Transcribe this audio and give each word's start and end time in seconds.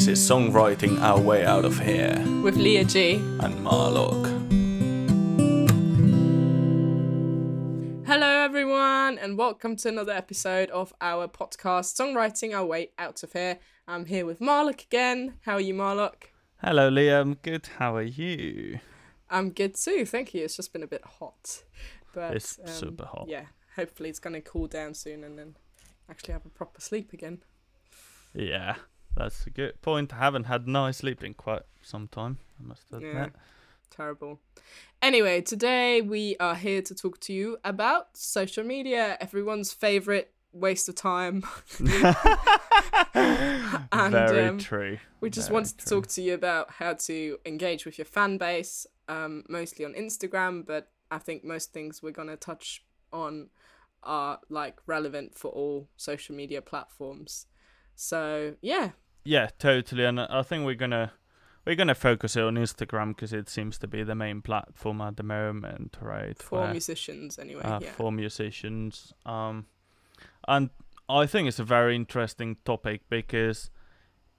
This 0.00 0.18
is 0.18 0.30
Songwriting 0.30 0.98
Our 1.02 1.20
Way 1.20 1.44
Out 1.44 1.66
of 1.66 1.78
Here 1.78 2.24
with 2.42 2.56
Leah 2.56 2.84
G. 2.84 3.16
and 3.16 3.54
Marlock. 3.62 4.24
Hello, 8.06 8.26
everyone, 8.26 9.18
and 9.18 9.36
welcome 9.36 9.76
to 9.76 9.90
another 9.90 10.14
episode 10.14 10.70
of 10.70 10.94
our 11.02 11.28
podcast, 11.28 12.00
Songwriting 12.00 12.56
Our 12.56 12.64
Way 12.64 12.92
Out 12.98 13.22
of 13.22 13.34
Here. 13.34 13.58
I'm 13.86 14.06
here 14.06 14.24
with 14.24 14.40
Marlock 14.40 14.84
again. 14.84 15.34
How 15.42 15.56
are 15.56 15.60
you, 15.60 15.74
Marlock? 15.74 16.30
Hello, 16.62 16.90
Liam. 16.90 17.36
Good. 17.42 17.68
How 17.76 17.94
are 17.96 18.00
you? 18.00 18.80
I'm 19.28 19.50
good 19.50 19.74
too, 19.74 20.06
thank 20.06 20.32
you. 20.32 20.46
It's 20.46 20.56
just 20.56 20.72
been 20.72 20.82
a 20.82 20.86
bit 20.86 21.04
hot. 21.04 21.62
But 22.14 22.36
It's 22.36 22.58
um, 22.58 22.68
super 22.68 23.04
hot. 23.04 23.26
Yeah, 23.28 23.44
hopefully 23.76 24.08
it's 24.08 24.18
going 24.18 24.32
to 24.32 24.40
cool 24.40 24.66
down 24.66 24.94
soon 24.94 25.22
and 25.22 25.38
then 25.38 25.56
actually 26.08 26.32
have 26.32 26.46
a 26.46 26.48
proper 26.48 26.80
sleep 26.80 27.12
again. 27.12 27.42
Yeah, 28.32 28.76
that's 29.16 29.46
a 29.46 29.50
good 29.50 29.80
point. 29.82 30.12
I 30.12 30.18
haven't 30.18 30.44
had 30.44 30.66
nice 30.66 30.98
sleep 30.98 31.22
in 31.22 31.34
quite 31.34 31.62
some 31.82 32.08
time, 32.08 32.38
I 32.60 32.68
must 32.68 32.84
admit. 32.92 33.14
Yeah. 33.14 33.28
Terrible. 33.90 34.40
Anyway, 35.02 35.40
today 35.40 36.00
we 36.00 36.36
are 36.38 36.54
here 36.54 36.80
to 36.82 36.94
talk 36.94 37.18
to 37.20 37.32
you 37.32 37.58
about 37.64 38.16
social 38.16 38.64
media, 38.64 39.16
everyone's 39.20 39.72
favorite 39.72 40.32
waste 40.52 40.88
of 40.88 40.94
time. 40.94 41.44
And, 43.92 44.12
Very 44.12 44.46
um, 44.46 44.58
true. 44.58 44.98
We 45.20 45.30
just 45.30 45.48
Very 45.48 45.54
wanted 45.54 45.78
to 45.78 45.86
true. 45.86 46.00
talk 46.00 46.06
to 46.10 46.22
you 46.22 46.34
about 46.34 46.70
how 46.70 46.94
to 46.94 47.38
engage 47.44 47.84
with 47.84 47.98
your 47.98 48.04
fan 48.04 48.38
base, 48.38 48.86
um, 49.08 49.44
mostly 49.48 49.84
on 49.84 49.94
Instagram, 49.94 50.64
but 50.66 50.90
I 51.10 51.18
think 51.18 51.44
most 51.44 51.72
things 51.72 52.02
we're 52.02 52.12
going 52.12 52.28
to 52.28 52.36
touch 52.36 52.84
on 53.12 53.48
are 54.02 54.40
like 54.48 54.78
relevant 54.86 55.34
for 55.34 55.50
all 55.50 55.88
social 55.96 56.34
media 56.34 56.62
platforms. 56.62 57.46
So, 58.00 58.54
yeah. 58.62 58.92
Yeah, 59.24 59.50
totally. 59.58 60.06
And 60.06 60.18
I 60.18 60.40
think 60.40 60.64
we're 60.64 60.74
gonna 60.74 61.12
we're 61.66 61.76
gonna 61.76 61.94
focus 61.94 62.34
on 62.34 62.54
Instagram 62.54 63.08
because 63.08 63.34
it 63.34 63.50
seems 63.50 63.76
to 63.78 63.86
be 63.86 64.02
the 64.02 64.14
main 64.14 64.40
platform 64.40 65.02
at 65.02 65.18
the 65.18 65.22
moment, 65.22 65.98
right? 66.00 66.40
For 66.42 66.60
where- 66.60 66.70
musicians, 66.70 67.38
anyway. 67.38 67.62
uh, 67.62 67.80
yeah. 67.82 67.92
for 67.92 68.10
musicians. 68.10 69.12
Um, 69.26 69.66
and 70.48 70.70
I 71.10 71.26
think 71.26 71.46
it's 71.46 71.58
a 71.58 71.64
very 71.64 71.94
interesting 71.94 72.56
topic 72.64 73.02
because 73.10 73.70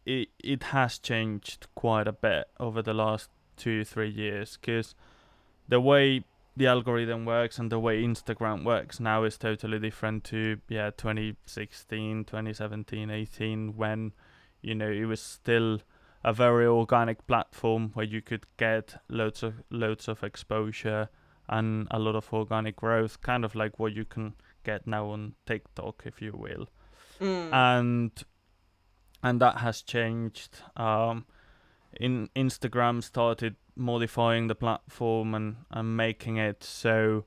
it 0.08 0.30
it 0.44 0.64
has 0.64 0.98
changed 0.98 1.68
quite 1.76 2.08
a 2.08 2.14
bit 2.14 2.46
over 2.60 2.82
the 2.82 2.96
last 2.96 3.30
two 3.58 3.86
three 3.86 4.10
years. 4.10 4.58
Because 4.60 4.96
the 5.70 5.80
way 5.80 6.24
the 6.56 6.68
algorithm 6.68 7.26
works 7.26 7.58
and 7.60 7.72
the 7.72 7.80
way 7.80 8.04
Instagram 8.04 8.66
works 8.66 9.00
now 9.00 9.24
is 9.24 9.38
totally 9.38 9.80
different 9.80 10.24
to 10.26 10.60
yeah 10.68 10.92
2016, 10.92 12.26
2017, 12.26 13.10
18 13.10 13.76
when 13.78 14.14
you 14.62 14.76
know 14.76 14.90
it 14.90 15.06
was 15.06 15.22
still 15.22 15.80
a 16.24 16.34
very 16.34 16.66
organic 16.66 17.26
platform 17.26 17.92
where 17.94 18.06
you 18.06 18.22
could 18.22 18.46
get 18.58 19.02
loads 19.10 19.44
of 19.44 19.56
loads 19.70 20.08
of 20.08 20.24
exposure 20.24 21.10
and 21.50 21.88
a 21.92 22.00
lot 22.00 22.16
of 22.16 22.32
organic 22.32 22.76
growth, 22.76 23.22
kind 23.22 23.44
of 23.44 23.56
like 23.56 23.80
what 23.80 23.94
you 23.94 24.06
can 24.06 24.34
get 24.64 24.88
now 24.88 25.10
on 25.10 25.34
TikTok, 25.46 26.04
if 26.06 26.22
you 26.22 26.34
will. 26.34 26.68
Mm. 27.20 27.54
And 27.54 28.24
and 29.24 29.42
that 29.42 29.58
has 29.58 29.82
changed. 29.82 30.60
Um, 30.76 31.26
in 32.00 32.30
Instagram 32.36 33.04
started 33.04 33.56
modifying 33.76 34.48
the 34.48 34.56
platform 34.56 35.34
and 35.34 35.56
and 35.72 35.96
making 35.98 36.38
it 36.38 36.64
so 36.64 37.26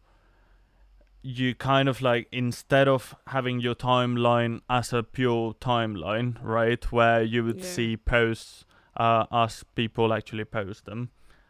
you 1.22 1.54
kind 1.54 1.88
of 1.88 2.02
like 2.02 2.28
instead 2.30 2.86
of 2.86 3.14
having 3.28 3.58
your 3.58 3.74
timeline 3.74 4.60
as 4.68 4.92
a 4.92 5.02
pure 5.02 5.54
timeline, 5.54 6.36
right, 6.42 6.92
where 6.92 7.22
you 7.22 7.42
would 7.44 7.60
Yeah. 7.60 7.64
see 7.64 7.96
posts 7.96 8.66
uh, 8.96 9.24
as 9.32 9.64
people 9.74 10.12
actually 10.12 10.44
post 10.44 10.84
them, 10.84 11.08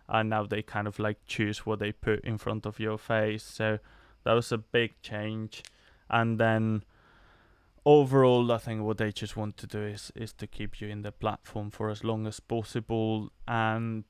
and 0.09 0.31
now 0.31 0.47
they 0.47 0.63
kind 0.63 0.87
of 0.87 0.99
like 1.01 1.19
choose 1.27 1.67
what 1.67 1.81
they 1.81 1.91
put 1.93 2.21
in 2.25 2.39
front 2.39 2.67
of 2.67 2.79
your 2.79 2.97
face. 2.97 3.43
So 3.43 3.79
that 4.23 4.33
was 4.35 4.53
a 4.53 4.59
big 4.59 4.93
change, 5.03 5.63
and 6.09 6.39
then 6.39 6.85
overall, 7.85 8.51
I 8.53 8.59
think 8.59 8.83
what 8.83 8.99
they 8.99 9.11
just 9.13 9.37
want 9.37 9.57
to 9.59 9.67
do 9.67 9.83
is 9.83 10.13
is 10.15 10.33
to 10.35 10.47
keep 10.47 10.81
you 10.81 10.89
in 10.89 11.03
the 11.03 11.13
platform 11.13 11.71
for 11.71 11.91
as 11.91 12.05
long 12.05 12.27
as 12.27 12.41
possible, 12.41 13.31
and 13.49 14.05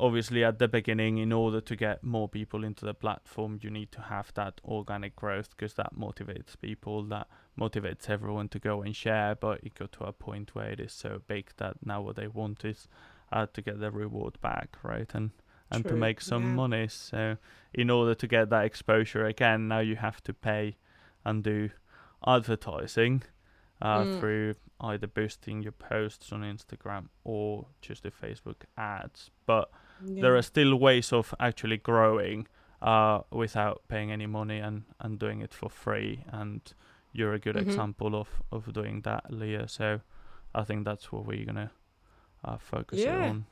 obviously 0.00 0.44
at 0.44 0.58
the 0.58 0.68
beginning 0.68 1.18
in 1.18 1.32
order 1.32 1.60
to 1.60 1.74
get 1.74 2.04
more 2.04 2.28
people 2.28 2.62
into 2.62 2.84
the 2.84 2.94
platform 2.94 3.58
you 3.62 3.70
need 3.70 3.90
to 3.90 4.00
have 4.02 4.32
that 4.34 4.60
organic 4.64 5.16
growth 5.16 5.50
because 5.56 5.74
that 5.74 5.94
motivates 5.98 6.54
people 6.60 7.02
that 7.02 7.26
motivates 7.58 8.08
everyone 8.08 8.48
to 8.48 8.58
go 8.58 8.82
and 8.82 8.94
share 8.94 9.34
but 9.34 9.58
it 9.64 9.74
got 9.74 9.90
to 9.92 10.04
a 10.04 10.12
point 10.12 10.54
where 10.54 10.70
it 10.70 10.78
is 10.78 10.92
so 10.92 11.20
big 11.26 11.50
that 11.56 11.74
now 11.84 12.00
what 12.00 12.16
they 12.16 12.28
want 12.28 12.64
is 12.64 12.86
uh, 13.32 13.46
to 13.52 13.60
get 13.62 13.80
the 13.80 13.90
reward 13.90 14.40
back 14.40 14.76
right 14.82 15.10
and 15.14 15.30
and 15.70 15.84
to 15.86 15.94
make 15.94 16.20
some 16.20 16.42
yeah. 16.44 16.48
money 16.54 16.88
so 16.88 17.36
in 17.74 17.90
order 17.90 18.14
to 18.14 18.26
get 18.26 18.48
that 18.50 18.64
exposure 18.64 19.26
again 19.26 19.68
now 19.68 19.80
you 19.80 19.96
have 19.96 20.22
to 20.22 20.32
pay 20.32 20.76
and 21.24 21.42
do 21.44 21.68
advertising 22.26 23.22
uh, 23.82 24.02
Mm. 24.02 24.20
through 24.20 24.54
either 24.80 25.06
boosting 25.06 25.62
your 25.62 25.72
posts 25.72 26.32
on 26.32 26.42
Instagram 26.42 27.08
or 27.24 27.66
just 27.80 28.02
the 28.04 28.10
Facebook 28.10 28.62
ads. 28.76 29.30
But 29.46 29.70
there 30.00 30.36
are 30.36 30.42
still 30.42 30.76
ways 30.76 31.12
of 31.12 31.34
actually 31.40 31.76
growing 31.78 32.46
uh, 32.80 33.20
without 33.32 33.82
paying 33.88 34.12
any 34.12 34.26
money 34.26 34.58
and, 34.60 34.84
and 35.00 35.18
doing 35.18 35.40
it 35.40 35.52
for 35.52 35.68
free. 35.68 36.24
And 36.28 36.60
you're 37.12 37.32
a 37.34 37.38
good 37.40 37.56
Mhm. 37.56 37.62
example 37.62 38.14
of, 38.14 38.28
of 38.52 38.72
doing 38.72 39.00
that, 39.02 39.32
Leah. 39.32 39.66
So 39.68 40.00
I 40.54 40.62
think 40.64 40.84
that's 40.84 41.10
what 41.10 41.24
we're 41.26 41.44
going 41.44 41.56
to 41.56 41.70
uh, 42.44 42.56
focus 42.58 43.00
Yeah. 43.00 43.30
on. 43.30 43.46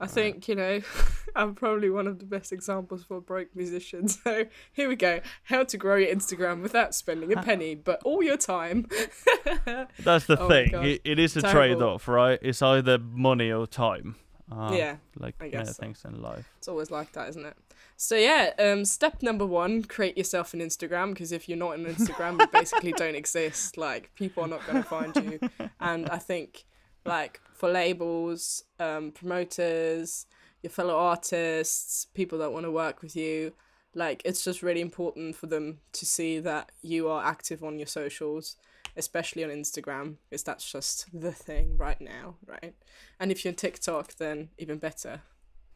I 0.00 0.06
think, 0.06 0.48
you 0.48 0.54
know, 0.54 0.80
I'm 1.36 1.54
probably 1.54 1.90
one 1.90 2.06
of 2.06 2.18
the 2.18 2.24
best 2.24 2.52
examples 2.52 3.04
for 3.04 3.18
a 3.18 3.20
broke 3.20 3.54
musician. 3.54 4.08
So 4.24 4.44
here 4.72 4.88
we 4.88 4.96
go. 4.96 5.20
How 5.44 5.64
to 5.64 5.76
grow 5.76 5.96
your 5.96 6.14
Instagram 6.14 6.62
without 6.62 6.94
spending 6.94 7.32
a 7.36 7.42
penny, 7.42 7.74
but 7.74 8.02
all 8.04 8.22
your 8.22 8.36
time. 8.36 8.86
That's 10.00 10.26
the 10.26 10.38
Oh 10.40 10.48
thing. 10.48 10.70
It, 10.74 11.00
it 11.04 11.18
is 11.18 11.36
a 11.36 11.42
trade 11.42 11.80
off, 11.82 12.08
right? 12.08 12.38
It's 12.42 12.62
either 12.62 12.98
money 12.98 13.50
or 13.52 13.66
time. 13.66 14.16
Uh, 14.50 14.72
yeah, 14.74 14.96
Like 15.16 15.36
I 15.40 15.44
many 15.44 15.52
guess 15.52 15.76
so. 15.76 15.80
things 15.82 16.04
in 16.04 16.20
life. 16.20 16.50
it's 16.58 16.66
always 16.66 16.90
like 16.90 17.12
that, 17.12 17.28
isn't 17.28 17.46
it? 17.46 17.56
So 17.96 18.16
yeah, 18.16 18.50
um, 18.58 18.84
step 18.84 19.22
number 19.22 19.46
one: 19.46 19.84
create 19.84 20.18
yourself 20.18 20.54
an 20.54 20.60
Instagram. 20.60 21.10
Because 21.10 21.30
if 21.30 21.48
you're 21.48 21.56
not 21.58 21.74
on 21.74 21.84
Instagram, 21.84 22.40
you 22.40 22.46
basically 22.48 22.92
don't 22.92 23.14
exist. 23.14 23.76
Like 23.76 24.10
people 24.16 24.42
are 24.44 24.48
not 24.48 24.66
going 24.66 24.82
to 24.82 24.88
find 24.88 25.14
you. 25.16 25.38
And 25.78 26.08
I 26.10 26.18
think, 26.18 26.64
like 27.04 27.40
for 27.54 27.70
labels, 27.70 28.64
um, 28.78 29.12
promoters, 29.12 30.26
your 30.62 30.70
fellow 30.70 30.96
artists, 30.96 32.06
people 32.14 32.38
that 32.38 32.52
want 32.52 32.64
to 32.64 32.70
work 32.70 33.02
with 33.02 33.16
you, 33.16 33.52
like 33.94 34.22
it's 34.24 34.44
just 34.44 34.62
really 34.62 34.80
important 34.80 35.34
for 35.36 35.46
them 35.46 35.78
to 35.92 36.06
see 36.06 36.38
that 36.40 36.70
you 36.82 37.08
are 37.08 37.24
active 37.24 37.64
on 37.64 37.78
your 37.78 37.86
socials, 37.86 38.56
especially 38.96 39.42
on 39.44 39.50
Instagram, 39.50 40.16
because 40.28 40.42
that's 40.42 40.70
just 40.70 41.06
the 41.18 41.32
thing 41.32 41.76
right 41.76 42.00
now, 42.00 42.36
right? 42.46 42.74
And 43.18 43.32
if 43.32 43.44
you're 43.44 43.52
on 43.52 43.56
TikTok, 43.56 44.14
then 44.16 44.50
even 44.58 44.78
better. 44.78 45.22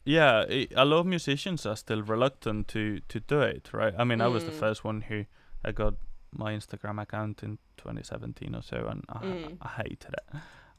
yeah 0.06 0.44
a 0.76 0.84
lot 0.84 0.98
of 1.00 1.06
musicians 1.06 1.64
are 1.64 1.76
still 1.76 2.02
reluctant 2.02 2.68
to 2.68 3.00
to 3.08 3.20
do 3.20 3.40
it 3.40 3.70
right 3.72 3.94
i 3.98 4.04
mean 4.04 4.20
i 4.20 4.26
was 4.26 4.44
the 4.44 4.50
Mm. 4.50 4.58
first 4.64 4.84
one 4.84 5.00
who 5.08 5.24
i 5.64 5.72
got 5.72 5.94
my 6.30 6.52
instagram 6.52 7.00
account 7.00 7.42
in 7.42 7.56
2017 7.78 8.54
or 8.54 8.62
so 8.62 8.86
and 8.86 9.02
i, 9.08 9.24
Mm. 9.24 9.56
I 9.62 9.68
hated 9.82 10.12
it 10.20 10.26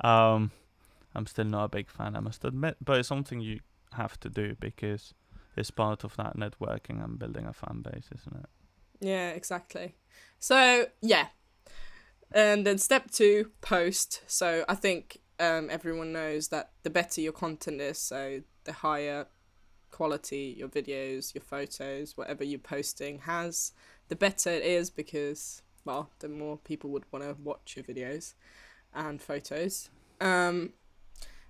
um 0.02 0.52
i'm 1.16 1.26
still 1.26 1.46
not 1.46 1.66
a 1.66 1.70
big 1.70 1.90
fan 1.90 2.16
i 2.16 2.20
must 2.20 2.44
admit 2.44 2.76
but 2.84 3.00
it's 3.00 3.08
something 3.08 3.40
you 3.40 3.60
have 3.94 4.20
to 4.20 4.30
do 4.30 4.56
because 4.60 5.14
it's 5.56 5.72
part 5.72 6.04
of 6.04 6.16
that 6.18 6.36
networking 6.36 7.04
and 7.04 7.18
building 7.18 7.46
a 7.46 7.54
fan 7.54 7.82
base 7.82 8.10
isn't 8.14 8.36
it 8.36 8.50
Yeah, 9.00 9.30
exactly. 9.30 9.96
So 10.40 10.88
yeah, 11.02 11.28
and 12.32 12.66
then 12.66 12.78
step 12.78 13.12
two, 13.12 13.52
post. 13.62 14.22
So 14.28 14.66
I 14.68 14.76
think 14.76 15.20
um, 15.40 15.70
everyone 15.70 16.12
knows 16.12 16.50
that 16.50 16.72
the 16.84 16.90
better 16.90 17.22
your 17.22 17.34
content 17.34 17.82
is, 17.82 17.98
so 17.98 18.42
the 18.64 18.74
higher 18.74 19.28
quality 19.92 20.56
your 20.58 20.68
videos, 20.68 21.34
your 21.34 21.44
photos, 21.44 22.18
whatever 22.18 22.44
you're 22.44 22.60
posting 22.60 23.20
has, 23.20 23.72
the 24.10 24.16
better 24.16 24.50
it 24.50 24.64
is 24.64 24.90
because 24.90 25.62
well, 25.86 26.10
the 26.20 26.28
more 26.28 26.58
people 26.58 26.90
would 26.90 27.06
want 27.12 27.24
to 27.24 27.36
watch 27.44 27.76
your 27.78 27.86
videos 27.86 28.34
and 28.96 29.22
photos. 29.22 29.90
Um, 30.22 30.74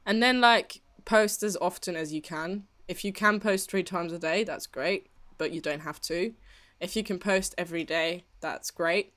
and 0.06 0.22
then 0.22 0.42
like 0.42 0.82
post 1.06 1.44
as 1.44 1.56
often 1.62 1.96
as 1.96 2.14
you 2.14 2.22
can. 2.22 2.64
If 2.88 3.04
you 3.04 3.14
can 3.14 3.40
post 3.40 3.70
three 3.70 3.84
times 3.84 4.12
a 4.12 4.20
day, 4.20 4.44
that's 4.44 4.68
great, 4.68 5.08
but 5.38 5.52
you 5.52 5.62
don't 5.62 5.82
have 5.82 6.02
to 6.02 6.34
if 6.80 6.96
you 6.96 7.04
can 7.04 7.20
post 7.20 7.56
every 7.58 7.84
day, 7.84 8.26
that's 8.42 8.72
great. 8.72 9.14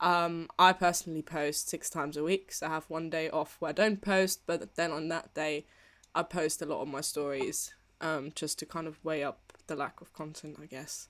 Um, 0.00 0.48
I 0.58 0.72
personally 0.72 1.22
post 1.22 1.68
six 1.68 1.90
times 1.90 2.16
a 2.16 2.22
week, 2.22 2.52
so 2.52 2.66
I 2.66 2.70
have 2.70 2.84
one 2.88 3.10
day 3.10 3.28
off 3.30 3.56
where 3.58 3.70
I 3.70 3.72
don't 3.72 4.00
post, 4.00 4.42
but 4.46 4.76
then 4.76 4.90
on 4.90 5.08
that 5.08 5.34
day, 5.34 5.66
I 6.14 6.22
post 6.22 6.62
a 6.62 6.66
lot 6.66 6.80
of 6.80 6.88
my 6.88 7.00
stories, 7.00 7.74
um, 8.00 8.32
just 8.34 8.58
to 8.60 8.66
kind 8.66 8.86
of 8.86 9.02
weigh 9.04 9.22
up 9.22 9.52
the 9.66 9.76
lack 9.76 10.00
of 10.00 10.12
content, 10.12 10.58
I 10.60 10.66
guess. 10.66 11.08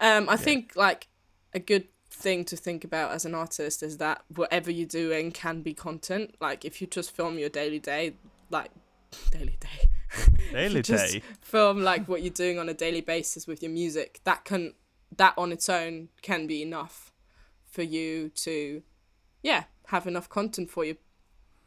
Um, 0.00 0.28
I 0.28 0.32
Yeah. 0.32 0.42
think 0.42 0.76
like 0.76 1.08
a 1.52 1.58
good 1.60 1.86
thing 2.14 2.44
to 2.46 2.56
think 2.56 2.84
about 2.84 3.10
as 3.10 3.24
an 3.24 3.34
artist 3.34 3.82
is 3.82 3.98
that 3.98 4.22
whatever 4.34 4.70
you're 4.70 4.86
doing 4.86 5.32
can 5.32 5.62
be 5.62 5.74
content. 5.74 6.34
Like 6.40 6.64
if 6.64 6.80
you 6.80 6.86
just 6.86 7.14
film 7.14 7.38
your 7.38 7.48
daily 7.48 7.78
day, 7.78 8.14
like 8.50 8.70
daily 9.30 9.58
day, 9.60 10.26
daily 10.52 10.82
day, 10.82 11.22
film 11.40 11.82
like 11.82 12.08
what 12.08 12.22
you're 12.22 12.32
doing 12.32 12.58
on 12.58 12.68
a 12.68 12.74
daily 12.74 13.00
basis 13.00 13.46
with 13.46 13.62
your 13.62 13.72
music, 13.72 14.20
that 14.24 14.44
can 14.44 14.74
that 15.16 15.34
on 15.36 15.52
its 15.52 15.68
own 15.68 16.08
can 16.22 16.46
be 16.46 16.62
enough 16.62 17.12
for 17.70 17.82
you 17.82 18.30
to, 18.30 18.82
yeah, 19.42 19.64
have 19.86 20.06
enough 20.06 20.28
content 20.28 20.70
for 20.70 20.84
your 20.84 20.96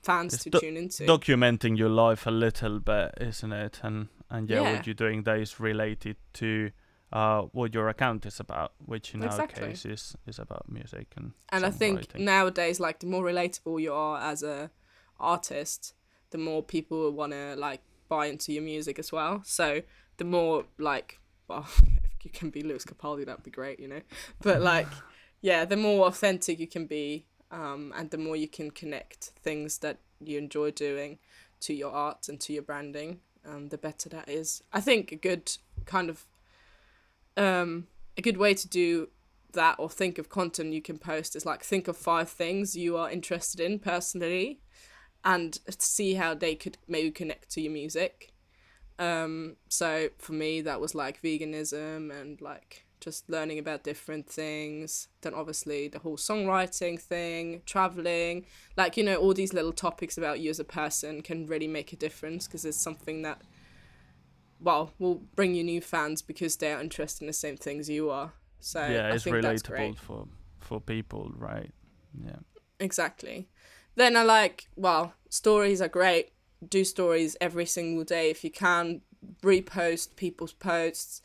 fans 0.03 0.33
it's 0.33 0.43
to 0.43 0.49
do- 0.49 0.59
tune 0.59 0.77
into. 0.77 1.03
Documenting 1.03 1.77
your 1.77 1.89
life 1.89 2.25
a 2.25 2.31
little 2.31 2.79
bit, 2.79 3.13
isn't 3.19 3.51
it? 3.51 3.79
And 3.83 4.07
and 4.29 4.49
yeah, 4.49 4.61
yeah. 4.61 4.73
what 4.73 4.87
you're 4.87 4.93
doing 4.93 5.23
that 5.23 5.39
is 5.39 5.59
related 5.59 6.17
to 6.33 6.71
uh, 7.11 7.43
what 7.53 7.73
your 7.73 7.89
account 7.89 8.25
is 8.25 8.39
about, 8.39 8.73
which 8.85 9.13
in 9.13 9.23
exactly. 9.23 9.63
our 9.63 9.69
case 9.69 9.85
is 9.85 10.15
is 10.25 10.39
about 10.39 10.69
music 10.69 11.07
and. 11.15 11.33
And 11.49 11.65
I 11.65 11.71
think 11.71 12.17
nowadays, 12.17 12.79
like 12.79 12.99
the 12.99 13.07
more 13.07 13.23
relatable 13.23 13.81
you 13.81 13.93
are 13.93 14.19
as 14.19 14.43
a 14.43 14.71
artist, 15.19 15.93
the 16.31 16.37
more 16.37 16.61
people 16.61 16.99
will 16.99 17.11
want 17.11 17.31
to 17.31 17.55
like 17.55 17.81
buy 18.07 18.27
into 18.27 18.53
your 18.53 18.63
music 18.63 18.99
as 18.99 19.11
well. 19.11 19.41
So 19.45 19.81
the 20.17 20.25
more 20.25 20.65
like, 20.77 21.19
well, 21.47 21.67
if 21.67 22.25
you 22.25 22.31
can 22.31 22.49
be 22.49 22.61
Lewis 22.61 22.85
Capaldi, 22.85 23.25
that'd 23.25 23.43
be 23.43 23.51
great, 23.51 23.79
you 23.79 23.87
know. 23.87 24.01
But 24.41 24.61
like, 24.61 24.87
yeah, 25.41 25.65
the 25.65 25.77
more 25.77 26.07
authentic 26.07 26.59
you 26.59 26.67
can 26.67 26.85
be, 26.85 27.25
um, 27.51 27.93
and 27.95 28.11
the 28.11 28.17
more 28.17 28.35
you 28.35 28.47
can 28.47 28.71
connect 28.71 29.31
things 29.41 29.77
that 29.79 29.99
you 30.19 30.37
enjoy 30.37 30.71
doing 30.71 31.19
to 31.61 31.73
your 31.73 31.91
art 31.91 32.27
and 32.27 32.39
to 32.41 32.53
your 32.53 32.63
branding, 32.63 33.19
um, 33.45 33.69
the 33.69 33.77
better 33.77 34.09
that 34.09 34.27
is. 34.27 34.61
I 34.73 34.81
think 34.81 35.11
a 35.11 35.15
good 35.15 35.57
kind 35.85 36.09
of 36.09 36.25
um, 37.37 37.87
a 38.17 38.21
good 38.21 38.37
way 38.37 38.53
to 38.53 38.67
do 38.67 39.09
that 39.53 39.75
or 39.79 39.89
think 39.89 40.17
of 40.17 40.29
content 40.29 40.73
you 40.73 40.81
can 40.81 40.97
post 40.97 41.35
is 41.35 41.45
like 41.45 41.63
think 41.63 41.87
of 41.87 41.95
five 41.95 42.29
things 42.29 42.75
you 42.75 42.97
are 42.97 43.09
interested 43.09 43.59
in 43.59 43.79
personally 43.79 44.59
and 45.23 45.59
see 45.79 46.15
how 46.15 46.33
they 46.33 46.55
could 46.55 46.77
maybe 46.87 47.11
connect 47.11 47.49
to 47.51 47.61
your 47.61 47.71
music. 47.71 48.33
Um, 48.99 49.57
so 49.69 50.09
for 50.17 50.33
me, 50.33 50.61
that 50.61 50.81
was 50.81 50.95
like 50.95 51.21
veganism 51.21 52.11
and 52.17 52.41
like 52.41 52.85
just 52.99 53.29
learning 53.29 53.59
about 53.59 53.83
different 53.83 54.27
things. 54.27 55.07
Then 55.21 55.33
obviously 55.33 55.87
the 55.87 55.99
whole 55.99 56.17
songwriting 56.17 56.99
thing, 56.99 57.61
traveling, 57.65 58.45
like 58.75 58.97
you 58.97 59.03
know 59.03 59.15
all 59.15 59.33
these 59.33 59.53
little 59.53 59.73
topics 59.73 60.17
about 60.17 60.39
you 60.39 60.49
as 60.49 60.59
a 60.59 60.63
person 60.63 61.21
can 61.21 61.45
really 61.45 61.67
make 61.67 61.93
a 61.93 61.97
difference 61.97 62.47
because 62.47 62.65
it's 62.65 62.81
something 62.81 63.21
that 63.21 63.41
well, 64.59 64.93
will 64.99 65.21
bring 65.35 65.53
you 65.55 65.63
new 65.63 65.81
fans 65.81 66.21
because 66.21 66.55
they're 66.57 66.79
interested 66.79 67.23
in 67.23 67.27
the 67.27 67.33
same 67.33 67.57
things 67.57 67.89
you 67.89 68.09
are. 68.09 68.33
So 68.59 68.79
yeah, 68.79 69.07
I 69.07 69.11
it's 69.11 69.25
relatable 69.25 69.97
for 69.97 70.27
for 70.59 70.81
people, 70.81 71.31
right? 71.37 71.71
Yeah, 72.23 72.37
exactly. 72.79 73.47
Then 73.95 74.15
I 74.15 74.23
like 74.23 74.69
well, 74.75 75.13
stories 75.29 75.81
are 75.81 75.87
great. 75.87 76.31
Do 76.67 76.83
stories 76.83 77.37
every 77.39 77.65
single 77.65 78.03
day 78.03 78.29
if 78.29 78.43
you 78.43 78.51
can. 78.51 79.01
Repost 79.41 80.15
people's 80.15 80.53
posts. 80.53 81.21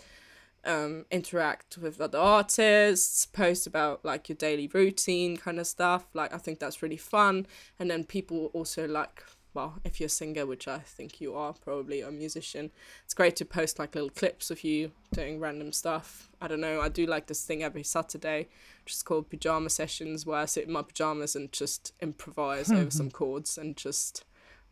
Um, 0.65 1.07
interact 1.11 1.77
with 1.77 2.01
other 2.01 2.21
artists, 2.21 3.27
post 3.27 3.67
about 3.67 4.05
like 4.05 4.29
your 4.29 4.37
daily 4.37 4.69
routine 4.69 5.37
kind 5.37 5.59
of 5.59 5.67
stuff. 5.67 6.05
Like 6.15 6.33
I 6.33 6.39
think 6.39 6.61
that's 6.61 6.83
really 6.83 6.97
fun. 6.97 7.49
And 7.81 7.91
then 7.91 8.05
people 8.05 8.53
also 8.55 8.87
like 8.87 9.25
well, 9.55 9.75
if 9.85 10.01
you're 10.01 10.07
a 10.07 10.11
singer, 10.11 10.47
which 10.47 10.67
I 10.67 10.79
think 10.79 11.21
you 11.21 11.35
are, 11.35 11.53
probably 11.53 12.01
a 12.01 12.11
musician, 12.11 12.71
it's 13.05 13.15
great 13.15 13.37
to 13.37 13.45
post 13.45 13.79
like 13.79 13.95
little 13.95 14.11
clips 14.11 14.51
of 14.51 14.65
you 14.65 14.93
doing 15.13 15.41
random 15.41 15.73
stuff. 15.73 16.31
I 16.41 16.49
don't 16.49 16.61
know, 16.61 16.81
I 16.81 16.89
do 16.89 17.07
like 17.07 17.27
this 17.27 17.45
thing 17.45 17.63
every 17.63 17.83
Saturday, 17.83 18.49
which 18.85 18.95
is 18.95 19.03
called 19.03 19.31
Pajama 19.31 19.71
Sessions, 19.71 20.25
where 20.25 20.39
I 20.39 20.47
sit 20.47 20.67
in 20.67 20.73
my 20.73 20.83
pajamas 20.83 21.37
and 21.37 21.53
just 21.53 21.93
improvise 22.01 22.71
over 22.73 22.91
some 22.91 23.11
chords 23.11 23.59
and 23.59 23.77
just 23.77 24.25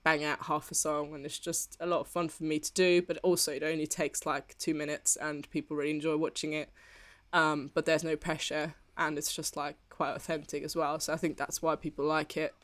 bang 0.03 0.25
out 0.25 0.45
half 0.45 0.71
a 0.71 0.75
song. 0.75 1.15
And 1.15 1.27
it's 1.27 1.39
just 1.39 1.77
a 1.81 1.87
lot 1.87 2.01
of 2.01 2.09
fun 2.09 2.29
for 2.29 2.45
me 2.45 2.59
to 2.59 2.73
do, 2.73 3.03
but 3.03 3.19
also 3.19 3.53
it 3.53 3.63
only 3.63 3.87
takes 3.87 4.25
like 4.25 4.57
two 4.59 4.75
minutes 4.75 5.17
and 5.17 5.49
people 5.51 5.77
really 5.77 5.91
enjoy 5.91 6.17
watching 6.17 6.53
it. 6.53 6.71
Um, 7.33 7.71
but 7.75 7.87
there's 7.87 8.03
no 8.03 8.17
pressure 8.17 8.75
and 8.97 9.17
it's 9.17 9.33
just 9.33 9.57
like 9.57 9.77
quite 9.89 10.17
authentic 10.17 10.63
as 10.63 10.75
well. 10.75 10.99
So 11.01 11.13
I 11.13 11.17
think 11.17 11.37
that's 11.37 11.61
why 11.63 11.77
people 11.77 12.05
like 12.05 12.37
it. 12.37 12.55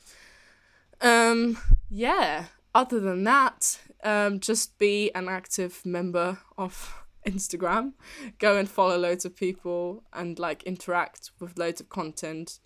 Um, 1.00 1.58
yeah, 1.88 2.46
other 2.74 3.00
than 3.00 3.24
that, 3.24 3.78
um, 4.04 4.40
just 4.40 4.78
be 4.78 5.10
an 5.14 5.28
active 5.28 5.84
member 5.84 6.38
of 6.56 7.04
Instagram. 7.26 7.92
Go 8.38 8.56
and 8.56 8.68
follow 8.68 8.98
loads 8.98 9.24
of 9.24 9.36
people 9.36 10.04
and 10.12 10.38
like 10.38 10.62
interact 10.62 11.30
with 11.40 11.58
loads 11.58 11.80
of 11.80 11.88
content. 11.88 12.60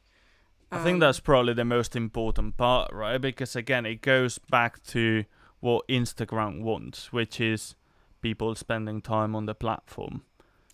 Um, 0.73 0.81
I 0.81 0.85
think 0.85 0.95
um, 0.95 1.01
that's 1.01 1.21
probably 1.21 1.55
the 1.55 1.65
most 1.65 1.97
important 1.97 2.57
part, 2.57 2.93
right? 2.93 3.21
Because 3.21 3.57
again, 3.57 3.87
it 3.87 4.03
goes 4.03 4.39
back 4.39 4.83
to 4.85 5.25
what 5.61 5.87
Instagram 5.89 6.63
wants, 6.63 7.13
which 7.13 7.41
is 7.41 7.75
people 8.23 8.55
spending 8.55 9.01
time 9.01 9.35
on 9.35 9.47
the 9.47 9.55
platform. 9.55 10.23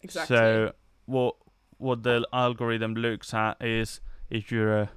Exactly. 0.02 0.36
So 0.36 0.72
what 1.06 1.36
what 1.78 2.02
the 2.02 2.26
algorithm 2.32 2.94
looks 2.94 3.34
at 3.34 3.62
is 3.62 4.00
if 4.30 4.50
you're 4.50 4.76
a 4.76 4.90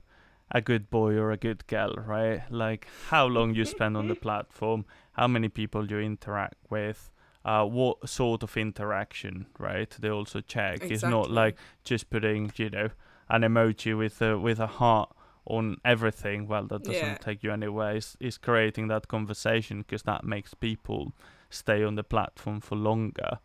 a 0.51 0.61
good 0.61 0.89
boy 0.89 1.13
or 1.13 1.31
a 1.31 1.37
good 1.37 1.65
girl, 1.67 1.93
right? 1.95 2.41
Like 2.49 2.87
how 3.07 3.25
long 3.25 3.53
you 3.53 3.65
spend 3.65 3.95
on 3.95 4.07
the 4.07 4.15
platform, 4.27 4.85
how 5.13 5.27
many 5.27 5.49
people 5.49 5.89
you 5.89 5.99
interact 5.99 6.57
with, 6.69 7.11
uh, 7.45 7.65
what 7.65 8.09
sort 8.09 8.43
of 8.43 8.57
interaction, 8.57 9.47
right? 9.57 9.89
They 9.99 10.09
also 10.09 10.41
check. 10.41 10.75
Exactly. 10.75 10.95
It's 10.95 11.03
not 11.03 11.31
like 11.31 11.57
just 11.83 12.09
putting, 12.09 12.51
you 12.55 12.69
know, 12.69 12.89
an 13.29 13.41
emoji 13.43 13.97
with 13.97 14.21
a 14.21 14.37
with 14.37 14.59
a 14.59 14.67
heart 14.67 15.11
on 15.45 15.77
everything. 15.85 16.47
Well, 16.47 16.65
that 16.67 16.83
doesn't 16.83 17.03
yeah. 17.03 17.17
take 17.17 17.43
you 17.43 17.51
anywhere. 17.51 17.95
It's, 17.95 18.17
it's 18.19 18.37
creating 18.37 18.87
that 18.87 19.07
conversation 19.07 19.81
because 19.81 20.03
that 20.03 20.23
makes 20.23 20.53
people 20.53 21.13
stay 21.49 21.83
on 21.83 21.95
the 21.95 22.03
platform 22.03 22.59
for 22.61 22.75
longer, 22.75 23.39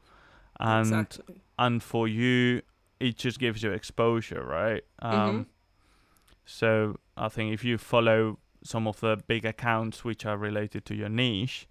and 0.58 0.86
exactly. 0.86 1.42
and 1.58 1.82
for 1.82 2.08
you, 2.08 2.62
it 2.98 3.16
just 3.16 3.38
gives 3.38 3.62
you 3.62 3.72
exposure, 3.72 4.42
right? 4.42 4.84
Um, 5.00 5.12
mm-hmm 5.12 5.42
so 6.44 6.98
I 7.16 7.28
think 7.28 7.52
if 7.52 7.64
you 7.64 7.78
follow 7.78 8.38
some 8.62 8.86
of 8.88 9.00
the 9.00 9.18
big 9.26 9.44
accounts 9.44 10.04
which 10.04 10.24
are 10.24 10.36
related 10.36 10.84
to 10.86 10.94
your 10.94 11.08
niche, 11.08 11.68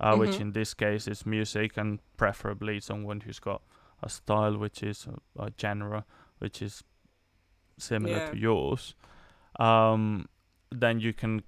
uh, 0.00 0.10
mm-hmm. 0.10 0.20
which 0.20 0.40
in 0.40 0.52
this 0.52 0.74
case 0.74 1.06
is 1.06 1.24
music, 1.24 1.76
and 1.76 2.00
preferably 2.16 2.80
someone 2.80 3.20
who's 3.20 3.38
got 3.38 3.62
a 4.02 4.08
style 4.08 4.56
which 4.56 4.82
is 4.82 5.06
a, 5.38 5.44
a 5.44 5.52
genre 5.60 6.04
which 6.38 6.60
is 6.60 6.82
similar 7.78 8.16
yeah. 8.16 8.30
to 8.30 8.36
yours, 8.36 8.94
um, 9.58 10.28
then 10.70 11.00
you 11.00 11.12
can 11.12 11.42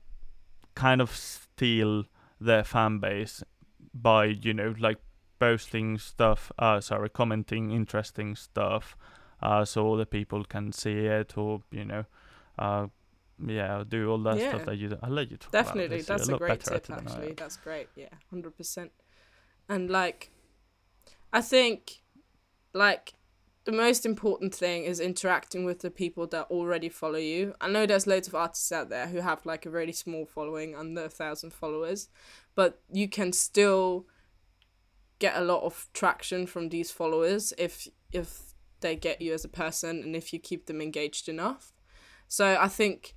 kind 0.74 1.00
of 1.00 1.14
steal 1.14 2.04
their 2.40 2.64
fan 2.64 2.98
base 2.98 3.42
by 3.92 4.24
you 4.24 4.52
know 4.54 4.74
like 4.78 4.98
posting 5.38 5.98
stuff, 5.98 6.50
uh, 6.58 6.80
sorry, 6.80 7.08
commenting 7.08 7.70
interesting 7.70 8.36
stuff, 8.36 8.96
uh, 9.42 9.64
so 9.64 9.92
other 9.92 10.04
people 10.04 10.44
can 10.44 10.72
see 10.72 11.06
it, 11.06 11.36
or 11.36 11.62
you 11.70 11.84
know 11.84 12.04
uh, 12.58 12.86
yeah, 13.44 13.76
I'll 13.76 13.84
do 13.84 14.10
all 14.10 14.18
that 14.18 14.38
yeah. 14.38 14.50
stuff 14.50 14.66
that 14.66 14.76
you. 14.76 14.96
I'll 15.02 15.10
let 15.10 15.30
you 15.30 15.36
talk. 15.36 15.52
Definitely, 15.52 16.02
that's 16.02 16.28
a, 16.28 16.34
a 16.34 16.38
great 16.38 16.60
tip. 16.60 16.86
Actually, 16.90 17.32
that's 17.32 17.56
great. 17.56 17.88
Yeah, 17.96 18.08
hundred 18.30 18.56
percent. 18.56 18.92
And 19.68 19.90
like, 19.90 20.30
I 21.32 21.40
think, 21.40 22.02
like, 22.72 23.14
the 23.64 23.72
most 23.72 24.04
important 24.04 24.54
thing 24.54 24.84
is 24.84 25.00
interacting 25.00 25.64
with 25.64 25.80
the 25.80 25.90
people 25.90 26.26
that 26.28 26.46
already 26.50 26.88
follow 26.88 27.18
you. 27.18 27.54
I 27.60 27.68
know 27.68 27.86
there's 27.86 28.06
loads 28.06 28.28
of 28.28 28.34
artists 28.34 28.70
out 28.70 28.90
there 28.90 29.08
who 29.08 29.20
have 29.20 29.44
like 29.46 29.66
a 29.66 29.70
really 29.70 29.92
small 29.92 30.26
following, 30.26 30.76
under 30.76 31.04
a 31.04 31.08
thousand 31.08 31.52
followers, 31.52 32.08
but 32.54 32.82
you 32.92 33.08
can 33.08 33.32
still 33.32 34.06
get 35.18 35.36
a 35.36 35.40
lot 35.40 35.62
of 35.62 35.88
traction 35.92 36.46
from 36.46 36.68
these 36.68 36.90
followers 36.90 37.52
if 37.56 37.88
if 38.12 38.54
they 38.80 38.94
get 38.94 39.22
you 39.22 39.32
as 39.32 39.44
a 39.44 39.48
person 39.48 40.02
and 40.02 40.14
if 40.14 40.32
you 40.32 40.38
keep 40.38 40.66
them 40.66 40.80
engaged 40.80 41.28
enough. 41.28 41.72
So 42.28 42.56
I 42.60 42.68
think 42.68 43.14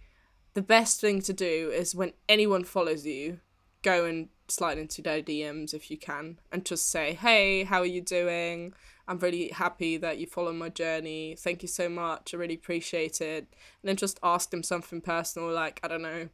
the 0.53 0.61
best 0.61 1.01
thing 1.01 1.21
to 1.21 1.33
do 1.33 1.71
is 1.73 1.95
when 1.95 2.13
anyone 2.27 2.63
follows 2.63 3.05
you, 3.05 3.39
go 3.83 4.05
and 4.05 4.29
slide 4.47 4.77
into 4.77 5.01
their 5.01 5.21
DMs 5.21 5.73
if 5.73 5.91
you 5.91 5.97
can 5.97 6.39
and 6.51 6.65
just 6.65 6.89
say, 6.89 7.13
hey, 7.13 7.63
how 7.63 7.79
are 7.79 7.85
you 7.85 8.01
doing? 8.01 8.73
I'm 9.07 9.19
really 9.19 9.49
happy 9.49 9.97
that 9.97 10.17
you 10.17 10.27
follow 10.27 10.51
my 10.51 10.69
journey. 10.69 11.35
Thank 11.37 11.61
you 11.61 11.67
so 11.67 11.87
much. 11.87 12.33
I 12.33 12.37
really 12.37 12.55
appreciate 12.55 13.21
it. 13.21 13.47
And 13.81 13.89
then 13.89 13.95
just 13.95 14.19
ask 14.23 14.49
them 14.49 14.63
something 14.63 15.01
personal, 15.01 15.51
like, 15.51 15.79
I 15.83 15.87
don't 15.87 16.01
know, 16.01 16.29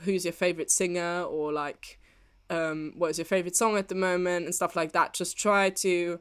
who's 0.00 0.24
your 0.24 0.32
favorite 0.32 0.70
singer 0.70 1.22
or 1.22 1.52
like, 1.52 1.98
um, 2.50 2.92
what 2.96 3.10
is 3.10 3.18
your 3.18 3.24
favorite 3.24 3.56
song 3.56 3.76
at 3.76 3.88
the 3.88 3.94
moment 3.94 4.44
and 4.44 4.54
stuff 4.54 4.76
like 4.76 4.92
that. 4.92 5.14
Just 5.14 5.38
try 5.38 5.70
to 5.70 6.20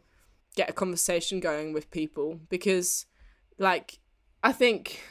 get 0.56 0.70
a 0.70 0.74
conversation 0.74 1.40
going 1.40 1.74
with 1.74 1.92
people 1.92 2.40
because, 2.50 3.06
like, 3.58 4.00
I 4.44 4.52
think 4.52 5.02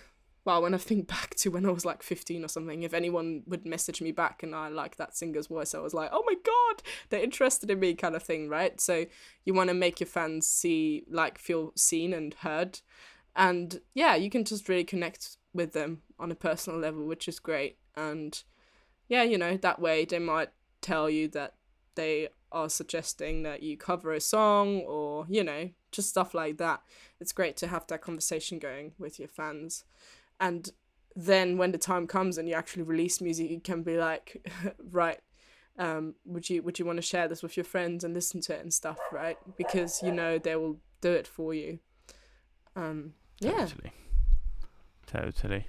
well, 0.45 0.62
when 0.62 0.75
I 0.75 0.78
think 0.78 1.07
back 1.16 1.35
to 1.37 1.50
when 1.50 1.66
I 1.66 1.71
was 1.71 1.85
like 1.85 2.02
15 2.02 2.45
or 2.45 2.49
something, 2.49 2.83
if 2.83 2.95
anyone 2.95 3.42
would 3.47 3.66
message 3.66 4.00
me 4.00 4.12
back 4.12 4.42
and 4.42 4.54
I 4.54 4.68
like 4.68 4.97
that 4.97 5.16
singer's 5.16 5.49
voice, 5.49 5.75
I 5.75 5.80
was 5.80 5.95
like, 5.95 6.11
oh 6.12 6.23
my 6.26 6.35
god, 6.35 6.83
they're 7.09 7.23
interested 7.23 7.71
in 7.71 7.80
me, 7.80 7.95
kind 7.95 8.14
of 8.16 8.23
thing, 8.23 8.49
right? 8.49 8.80
So 8.80 9.07
you 9.45 9.54
want 9.54 9.68
to 9.68 9.75
make 9.75 10.00
your 10.00 10.07
fans 10.07 10.47
see, 10.47 11.04
like, 11.11 11.38
feel 11.38 11.73
seen 11.76 12.12
and 12.12 12.35
heard. 12.35 12.80
and 13.37 13.80
yeah, 13.95 14.16
you 14.16 14.30
can 14.30 14.45
just 14.45 14.68
really 14.68 14.85
connect 14.85 15.37
with 15.54 15.73
them 15.73 16.02
on 16.18 16.30
a 16.30 16.35
personal 16.35 16.78
level, 16.78 17.04
which 17.07 17.28
is 17.28 17.38
great. 17.38 17.78
And 17.97 18.42
yeah, 19.09 19.23
you 19.23 19.38
know, 19.38 19.57
that 19.57 19.80
way 19.80 20.04
they 20.04 20.18
might 20.18 20.50
tell 20.80 21.09
you 21.09 21.28
that 21.28 21.54
they 21.95 22.28
are 22.50 22.68
suggesting 22.68 23.42
that 23.42 23.62
you 23.62 23.76
cover 23.76 24.12
a 24.12 24.21
song 24.21 24.80
or, 24.80 25.26
you 25.28 25.45
know, 25.45 25.71
just 25.92 26.09
stuff 26.09 26.35
like 26.35 26.59
that. 26.59 26.83
It's 27.21 27.33
great 27.33 27.57
to 27.59 27.66
have 27.66 27.87
that 27.88 28.02
conversation 28.02 28.59
going 28.59 28.92
with 28.99 29.18
your 29.18 29.28
fans. 29.28 29.85
And 30.40 30.71
then 31.16 31.59
when 31.59 31.73
the 31.73 31.78
time 31.78 32.07
comes 32.07 32.38
and 32.38 32.49
you 32.49 32.54
actually 32.54 32.85
release 32.85 33.21
music, 33.21 33.50
you 33.50 33.61
can 33.61 33.83
be 33.83 33.97
like, 33.97 34.47
right, 34.90 35.18
um, 35.78 36.14
would 36.25 36.49
you 36.50 36.62
would 36.62 36.78
you 36.78 36.85
want 36.85 36.97
to 36.97 37.02
share 37.02 37.28
this 37.28 37.42
with 37.42 37.57
your 37.57 37.64
friends 37.64 38.04
and 38.04 38.14
listen 38.14 38.40
to 38.42 38.54
it 38.54 38.61
and 38.61 38.73
stuff, 38.73 38.99
right? 39.12 39.37
Because 39.57 40.02
you 40.02 40.12
know 40.12 40.38
they 40.38 40.57
will 40.57 40.78
do 41.00 41.12
it 41.12 41.26
for 41.26 41.54
you. 41.54 41.78
Um, 42.76 43.14
yeah. 43.40 43.66
Totally. 43.66 43.92
Totally. 45.07 45.66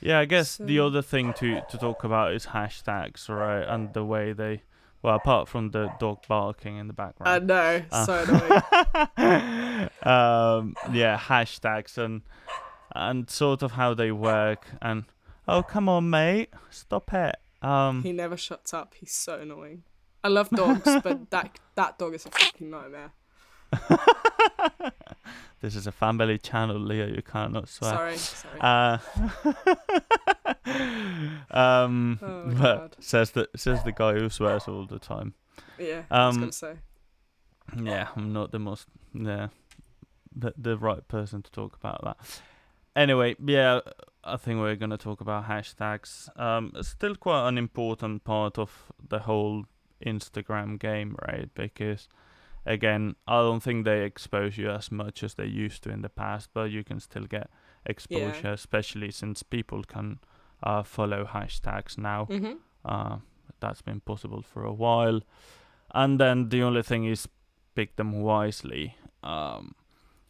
Yeah, 0.00 0.18
I 0.18 0.24
guess 0.24 0.56
the 0.56 0.78
other 0.80 1.02
thing 1.02 1.32
to 1.34 1.60
to 1.68 1.78
talk 1.78 2.04
about 2.04 2.32
is 2.32 2.46
hashtags, 2.46 3.28
right? 3.28 3.62
And 3.62 3.92
the 3.92 4.04
way 4.04 4.32
they, 4.32 4.62
well, 5.02 5.14
apart 5.16 5.46
from 5.48 5.70
the 5.72 5.92
dog 5.98 6.26
barking 6.26 6.76
in 6.76 6.86
the 6.86 6.92
background. 6.94 7.28
I 7.28 7.38
background. 7.38 7.86
know, 7.90 7.96
Uh, 7.96 8.06
so 8.06 8.24
annoying. 9.18 9.88
um, 10.02 10.74
yeah, 10.94 11.18
hashtags 11.18 11.98
and 11.98 12.22
and 12.94 13.28
sort 13.30 13.62
of 13.62 13.72
how 13.72 13.94
they 13.94 14.12
work. 14.12 14.66
And 14.82 15.04
oh, 15.48 15.62
come 15.62 15.88
on, 15.88 16.10
mate, 16.10 16.50
stop 16.70 17.12
it. 17.12 17.36
Um, 17.62 18.02
He 18.02 18.12
never 18.12 18.36
shuts 18.36 18.72
up. 18.72 18.94
He's 18.98 19.12
so 19.12 19.40
annoying. 19.40 19.84
I 20.22 20.28
love 20.28 20.50
dogs, 20.50 20.82
but 21.02 21.30
that 21.30 21.58
that 21.76 21.98
dog 21.98 22.14
is 22.14 22.26
a 22.26 22.30
fucking 22.30 22.70
nightmare. 22.70 23.12
this 25.60 25.76
is 25.76 25.86
a 25.86 25.92
family 25.92 26.38
channel, 26.38 26.78
Leo. 26.78 27.06
You 27.06 27.22
cannot 27.22 27.68
swear. 27.68 27.92
Sorry, 27.92 28.16
sorry. 28.16 28.60
Uh, 28.60 28.98
um, 31.50 32.18
Oh 32.22 32.44
but 32.58 32.76
God. 32.76 32.96
says 33.00 33.30
the 33.32 33.48
says 33.56 33.82
the 33.84 33.92
guy 33.92 34.14
who 34.14 34.28
swears 34.28 34.68
all 34.68 34.86
the 34.86 34.98
time. 34.98 35.34
yeah, 35.78 36.02
I 36.10 36.26
was 36.26 36.36
um, 36.36 36.40
gonna 36.42 36.52
say. 36.52 36.74
Yeah, 37.80 38.08
I'm 38.16 38.32
not 38.32 38.50
the 38.52 38.58
most 38.58 38.86
yeah, 39.14 39.48
the 40.34 40.52
the 40.56 40.76
right 40.76 41.06
person 41.08 41.42
to 41.42 41.50
talk 41.50 41.76
about 41.76 42.02
that. 42.04 42.16
Anyway, 42.96 43.36
yeah, 43.44 43.80
I 44.24 44.36
think 44.36 44.60
we're 44.60 44.76
gonna 44.76 44.98
talk 44.98 45.20
about 45.20 45.46
hashtags. 45.46 46.28
Um, 46.38 46.72
still 46.82 47.14
quite 47.14 47.48
an 47.48 47.58
important 47.58 48.24
part 48.24 48.58
of 48.58 48.92
the 49.08 49.20
whole 49.20 49.64
Instagram 50.04 50.78
game, 50.78 51.16
right? 51.26 51.48
Because 51.54 52.08
again, 52.66 53.16
I 53.26 53.38
don't 53.38 53.62
think 53.62 53.84
they 53.84 54.04
expose 54.04 54.58
you 54.58 54.70
as 54.70 54.90
much 54.90 55.22
as 55.22 55.34
they 55.34 55.46
used 55.46 55.82
to 55.84 55.90
in 55.90 56.02
the 56.02 56.08
past, 56.08 56.50
but 56.52 56.70
you 56.70 56.84
can 56.84 57.00
still 57.00 57.24
get 57.24 57.50
exposure, 57.86 58.52
especially 58.52 59.10
since 59.10 59.42
people 59.42 59.82
can 59.82 60.18
uh, 60.62 60.82
follow 60.82 61.24
hashtags 61.24 61.96
now. 61.96 62.26
Mm-hmm. 62.30 62.54
Uh, 62.84 63.18
that's 63.60 63.82
been 63.82 64.00
possible 64.00 64.42
for 64.42 64.64
a 64.64 64.72
while. 64.72 65.20
And 65.94 66.20
then 66.20 66.48
the 66.48 66.62
only 66.62 66.82
thing 66.82 67.04
is 67.04 67.28
pick 67.74 67.96
them 67.96 68.20
wisely. 68.20 68.96
Um, 69.22 69.74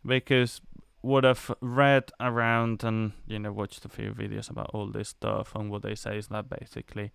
because 0.05 0.61
what 1.03 1.25
I've 1.25 1.51
read 1.61 2.11
around 2.21 2.85
and 2.85 3.13
you 3.27 3.39
know 3.39 3.53
watched 3.53 3.85
a 3.85 3.89
few 3.89 4.13
videos 4.13 4.51
about 4.51 4.71
all 4.75 4.87
this 4.87 5.09
stuff 5.11 5.55
and 5.55 5.71
what 5.71 5.83
they 5.83 5.95
say 5.95 6.19
is 6.19 6.29
that 6.29 6.49
basically 6.49 7.13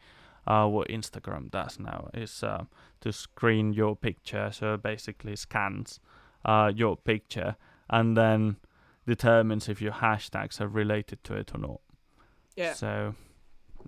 uh, 0.47 0.67
what 0.67 0.87
Instagram 0.89 1.51
does 1.51 1.79
now 1.79 2.09
is 2.13 2.43
uh, 2.43 2.65
to 3.01 3.11
screen 3.11 3.73
your 3.73 3.95
picture 3.95 4.51
so 4.51 4.77
basically 4.77 5.35
scans 5.35 5.99
uh, 6.45 6.71
your 6.75 6.95
picture 6.95 7.55
and 7.89 8.15
then 8.17 8.57
determines 9.07 9.69
if 9.69 9.81
your 9.81 9.93
hashtags 9.93 10.59
are 10.59 10.67
related 10.67 11.23
to 11.23 11.35
it 11.35 11.51
or 11.53 11.59
not. 11.59 11.81
Yeah. 12.55 12.73
So 12.73 13.15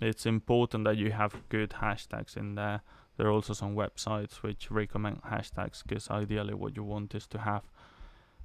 it's 0.02 0.26
important 0.26 0.84
that 0.86 0.98
you 0.98 1.12
have 1.12 1.36
good 1.50 1.72
hashtags 1.82 2.38
in 2.38 2.56
there. 2.56 2.82
There 3.18 3.28
are 3.28 3.32
also 3.32 3.54
some 3.54 3.76
websites 3.76 4.44
which 4.44 4.70
recommend 4.70 5.24
hashtags 5.24 5.82
because 5.84 6.10
ideally 6.10 6.54
what 6.54 6.76
you 6.76 6.84
want 6.84 7.16
is 7.16 7.26
to 7.28 7.40
have 7.40 7.64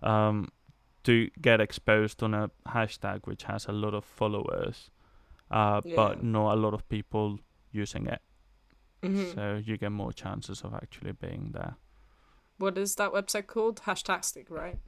um, 0.02 0.48
to 1.04 1.30
get 1.40 1.60
exposed 1.60 2.22
on 2.22 2.34
a 2.34 2.50
hashtag 2.66 3.26
which 3.26 3.44
has 3.44 3.66
a 3.66 3.72
lot 3.72 3.94
of 3.94 4.04
followers, 4.04 4.90
uh, 5.50 5.80
Yeah. 5.84 5.96
but 5.96 6.22
not 6.22 6.54
a 6.54 6.56
lot 6.56 6.74
of 6.74 6.88
people 6.88 7.38
using 7.72 8.06
it. 8.06 8.20
hmm 9.02 9.24
So 9.34 9.62
you 9.64 9.76
get 9.76 9.90
more 9.92 10.12
chances 10.12 10.62
of 10.62 10.74
actually 10.74 11.12
being 11.12 11.52
there. 11.52 11.76
What 12.58 12.78
is 12.78 12.94
that 12.96 13.12
website 13.12 13.46
called? 13.48 13.82
Hashtastic, 13.82 14.48
right? 14.50 14.78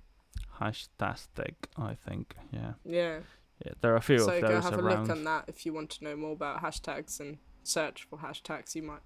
Hashtastic, 0.61 1.55
I 1.77 1.95
think. 1.95 2.37
Yeah. 2.53 2.75
Yeah. 2.85 3.21
yeah. 3.65 3.73
There 3.81 3.93
are 3.93 3.97
a 3.97 4.01
few 4.03 4.19
so 4.19 4.31
of 4.35 4.41
go 4.41 4.49
those 4.49 4.65
have 4.65 4.79
a 4.79 4.83
look 4.83 5.11
on 5.11 5.25
that 5.25 5.45
if 5.49 5.67
you 5.67 5.73
want 5.73 5.91
to 5.91 6.05
know 6.05 6.17
more 6.17 6.33
about 6.33 6.63
hashtags 6.63 7.21
and 7.21 7.39
search 7.63 8.05
for 8.05 8.19
hashtags 8.19 8.75
you 8.75 8.83
might 8.83 9.03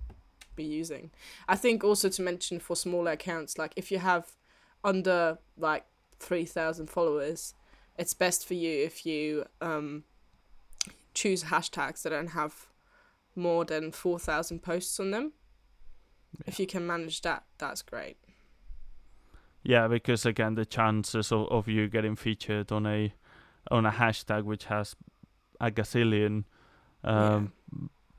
be 0.57 0.65
using. 0.65 1.11
I 1.49 1.57
think 1.57 1.85
also 1.85 2.09
to 2.09 2.23
mention 2.23 2.61
for 2.61 2.77
smaller 2.77 3.13
accounts, 3.13 3.57
like 3.57 3.73
if 3.77 3.91
you 3.91 3.99
have 3.99 4.33
under 4.85 5.39
like 5.57 5.85
three 6.19 6.45
thousand 6.45 6.89
followers, 6.89 7.55
it's 7.97 8.15
best 8.15 8.47
for 8.47 8.55
you 8.55 8.85
if 8.85 9.05
you 9.07 9.45
um 9.61 10.05
choose 11.15 11.45
hashtags 11.45 12.03
that 12.03 12.11
don't 12.11 12.29
have 12.29 12.67
more 13.35 13.65
than 13.65 13.93
four 13.93 14.19
thousand 14.19 14.63
posts 14.63 15.01
on 15.01 15.11
them. 15.11 15.33
If 16.47 16.61
you 16.61 16.67
can 16.67 16.87
manage 16.87 17.23
that, 17.23 17.45
that's 17.59 17.83
great. 17.83 18.17
Yeah, 19.63 19.89
because 19.89 20.25
again, 20.25 20.55
the 20.55 20.65
chances 20.65 21.33
of, 21.33 21.49
of 21.49 21.69
you 21.69 21.89
getting 21.89 22.17
featured 22.17 22.71
on 22.71 22.87
a 22.87 23.13
on 23.71 23.87
a 23.87 23.91
hashtag 23.91 24.45
which 24.45 24.65
has 24.67 24.97
a 25.61 25.71
gazillion 25.71 26.45
um, 27.05 27.53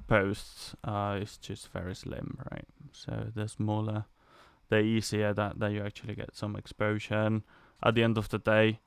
posts 0.08 0.75
uh, 0.84 1.18
is 1.22 1.38
just 1.38 1.72
very 1.72 1.96
slim, 1.96 2.38
right? 2.51 2.68
So 2.91 3.27
the 3.34 3.48
smaller, 3.48 4.06
the 4.70 4.80
easier 4.80 5.34
that, 5.34 5.60
that 5.60 5.72
you 5.72 5.84
actually 5.84 6.16
get 6.16 6.36
some 6.36 6.56
exposure. 6.56 7.16
And 7.16 7.44
at 7.84 7.96
the 7.96 8.04
end 8.04 8.18
of 8.18 8.30
the 8.30 8.40
day, 8.40 8.80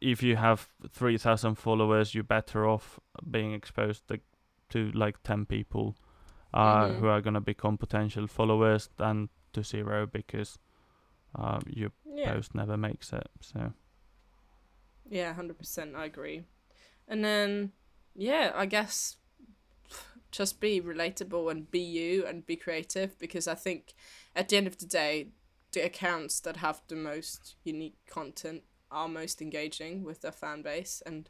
if 0.00 0.22
you 0.22 0.36
have 0.36 0.68
3,000 0.90 1.56
followers, 1.56 2.14
you're 2.14 2.24
better 2.24 2.66
off 2.68 3.00
being 3.30 3.52
exposed 3.52 4.08
to, 4.08 4.20
to 4.70 4.90
like 4.92 5.22
10 5.24 5.46
people 5.46 5.96
uh, 6.54 6.88
Mhm. 6.88 7.00
who 7.00 7.06
are 7.08 7.20
going 7.20 7.34
to 7.34 7.40
become 7.40 7.76
potential 7.78 8.26
followers 8.26 8.90
than 8.96 9.28
to 9.52 9.62
zero 9.62 10.06
because 10.06 10.58
uh, 11.38 11.60
your 11.66 11.90
yeah. 12.06 12.34
post 12.34 12.54
never 12.54 12.76
makes 12.76 13.12
it. 13.12 13.28
So 13.40 13.72
Yeah, 15.04 15.32
hundred 15.34 15.58
percent. 15.58 15.96
I 15.96 16.04
agree. 16.06 16.44
And 17.08 17.24
then, 17.24 17.72
yeah, 18.14 18.52
I 18.54 18.66
guess 18.66 19.17
just 20.30 20.60
be 20.60 20.80
relatable 20.80 21.50
and 21.50 21.70
be 21.70 21.80
you 21.80 22.26
and 22.26 22.46
be 22.46 22.56
creative 22.56 23.18
because 23.18 23.48
I 23.48 23.54
think 23.54 23.94
at 24.36 24.48
the 24.48 24.56
end 24.56 24.66
of 24.66 24.78
the 24.78 24.86
day, 24.86 25.28
the 25.72 25.84
accounts 25.84 26.40
that 26.40 26.58
have 26.58 26.82
the 26.88 26.96
most 26.96 27.56
unique 27.64 27.98
content 28.08 28.62
are 28.90 29.08
most 29.08 29.42
engaging 29.42 30.02
with 30.02 30.22
their 30.22 30.32
fan 30.32 30.62
base 30.62 31.02
and 31.04 31.28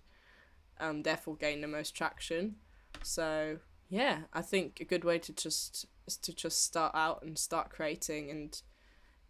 um, 0.80 1.02
therefore 1.02 1.36
gain 1.36 1.60
the 1.60 1.68
most 1.68 1.94
traction. 1.94 2.56
So 3.02 3.58
yeah, 3.88 4.22
I 4.32 4.42
think 4.42 4.80
a 4.80 4.84
good 4.84 5.04
way 5.04 5.18
to 5.18 5.32
just 5.32 5.86
is 6.06 6.16
to 6.16 6.32
just 6.32 6.62
start 6.64 6.94
out 6.94 7.22
and 7.22 7.38
start 7.38 7.70
creating 7.70 8.30
and 8.30 8.60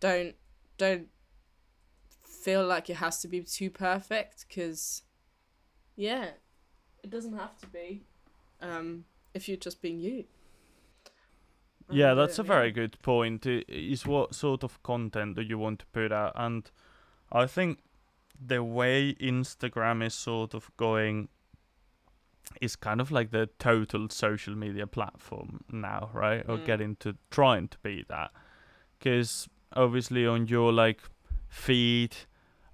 don't 0.00 0.34
don't 0.76 1.08
feel 2.22 2.64
like 2.64 2.88
it 2.88 2.96
has 2.96 3.20
to 3.20 3.28
be 3.28 3.40
too 3.40 3.68
perfect 3.68 4.46
because 4.46 5.02
yeah 5.96 6.28
it 7.02 7.10
doesn't 7.10 7.36
have 7.36 7.56
to 7.58 7.66
be 7.66 8.04
um 8.60 9.04
if 9.34 9.48
you're 9.48 9.56
just 9.56 9.82
being 9.82 10.00
you 10.00 10.24
yeah, 11.90 12.10
And, 12.10 12.20
that's 12.20 12.38
uh, 12.38 12.42
a 12.42 12.44
very 12.44 12.70
good 12.70 13.00
point. 13.02 13.46
Is 13.46 14.06
what 14.06 14.34
sort 14.34 14.62
of 14.62 14.82
content 14.82 15.36
do 15.36 15.42
you 15.42 15.58
want 15.58 15.80
to 15.80 15.86
put 15.86 16.12
out? 16.12 16.32
And 16.34 16.70
I 17.32 17.46
think 17.46 17.80
the 18.38 18.62
way 18.62 19.14
Instagram 19.14 20.04
is 20.04 20.14
sort 20.14 20.54
of 20.54 20.70
going 20.76 21.28
is 22.60 22.76
kind 22.76 23.00
of 23.00 23.10
like 23.10 23.30
the 23.30 23.48
total 23.58 24.08
social 24.08 24.54
media 24.54 24.86
platform 24.86 25.64
now, 25.70 26.10
right? 26.12 26.44
Or 26.48 26.58
Mm. 26.58 26.64
getting 26.64 26.96
to 26.96 27.16
trying 27.30 27.68
to 27.68 27.78
be 27.78 28.04
that. 28.08 28.32
Because 28.98 29.48
obviously 29.72 30.26
on 30.26 30.46
your 30.46 30.72
like 30.72 31.00
feed, 31.48 32.16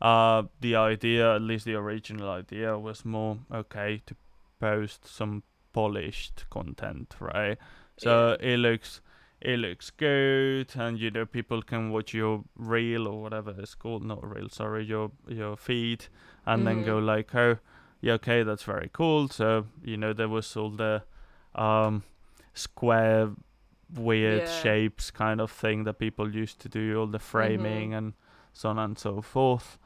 uh, 0.00 0.44
the 0.60 0.76
idea, 0.76 1.34
at 1.34 1.42
least 1.42 1.64
the 1.64 1.74
original 1.74 2.30
idea, 2.30 2.78
was 2.78 3.04
more 3.04 3.38
okay 3.52 4.02
to 4.06 4.16
post 4.60 5.06
some 5.06 5.42
polished 5.74 6.44
content, 6.50 7.14
right? 7.20 7.58
So 7.98 8.36
it 8.40 8.58
looks 8.58 9.00
it 9.40 9.58
looks 9.58 9.90
good 9.90 10.74
and 10.74 10.98
you 10.98 11.10
know 11.10 11.26
people 11.26 11.60
can 11.62 11.90
watch 11.90 12.14
your 12.14 12.44
reel 12.56 13.06
or 13.06 13.20
whatever 13.22 13.54
it's 13.58 13.74
called 13.74 14.02
not 14.02 14.24
reel 14.24 14.48
sorry 14.48 14.84
your 14.86 15.10
your 15.28 15.54
feed 15.56 16.06
and 16.46 16.66
then 16.66 16.82
go 16.82 16.96
like 16.98 17.34
oh 17.34 17.58
yeah 18.00 18.14
okay 18.14 18.42
that's 18.42 18.62
very 18.64 18.88
cool. 18.92 19.28
So 19.28 19.66
you 19.84 19.98
know 19.98 20.14
there 20.14 20.30
was 20.30 20.56
all 20.56 20.70
the 20.70 21.02
um 21.54 22.02
square 22.54 23.30
weird 23.94 24.42
Yeah. 24.44 24.48
shapes 24.48 25.10
kind 25.10 25.40
of 25.40 25.50
thing 25.50 25.84
that 25.84 25.98
people 25.98 26.34
used 26.34 26.60
to 26.60 26.68
do 26.68 26.98
all 26.98 27.06
the 27.06 27.18
framing 27.18 27.94
and 27.94 28.14
so 28.52 28.68
on 28.70 28.78
and 28.78 28.98
so 28.98 29.20
forth 29.20 29.78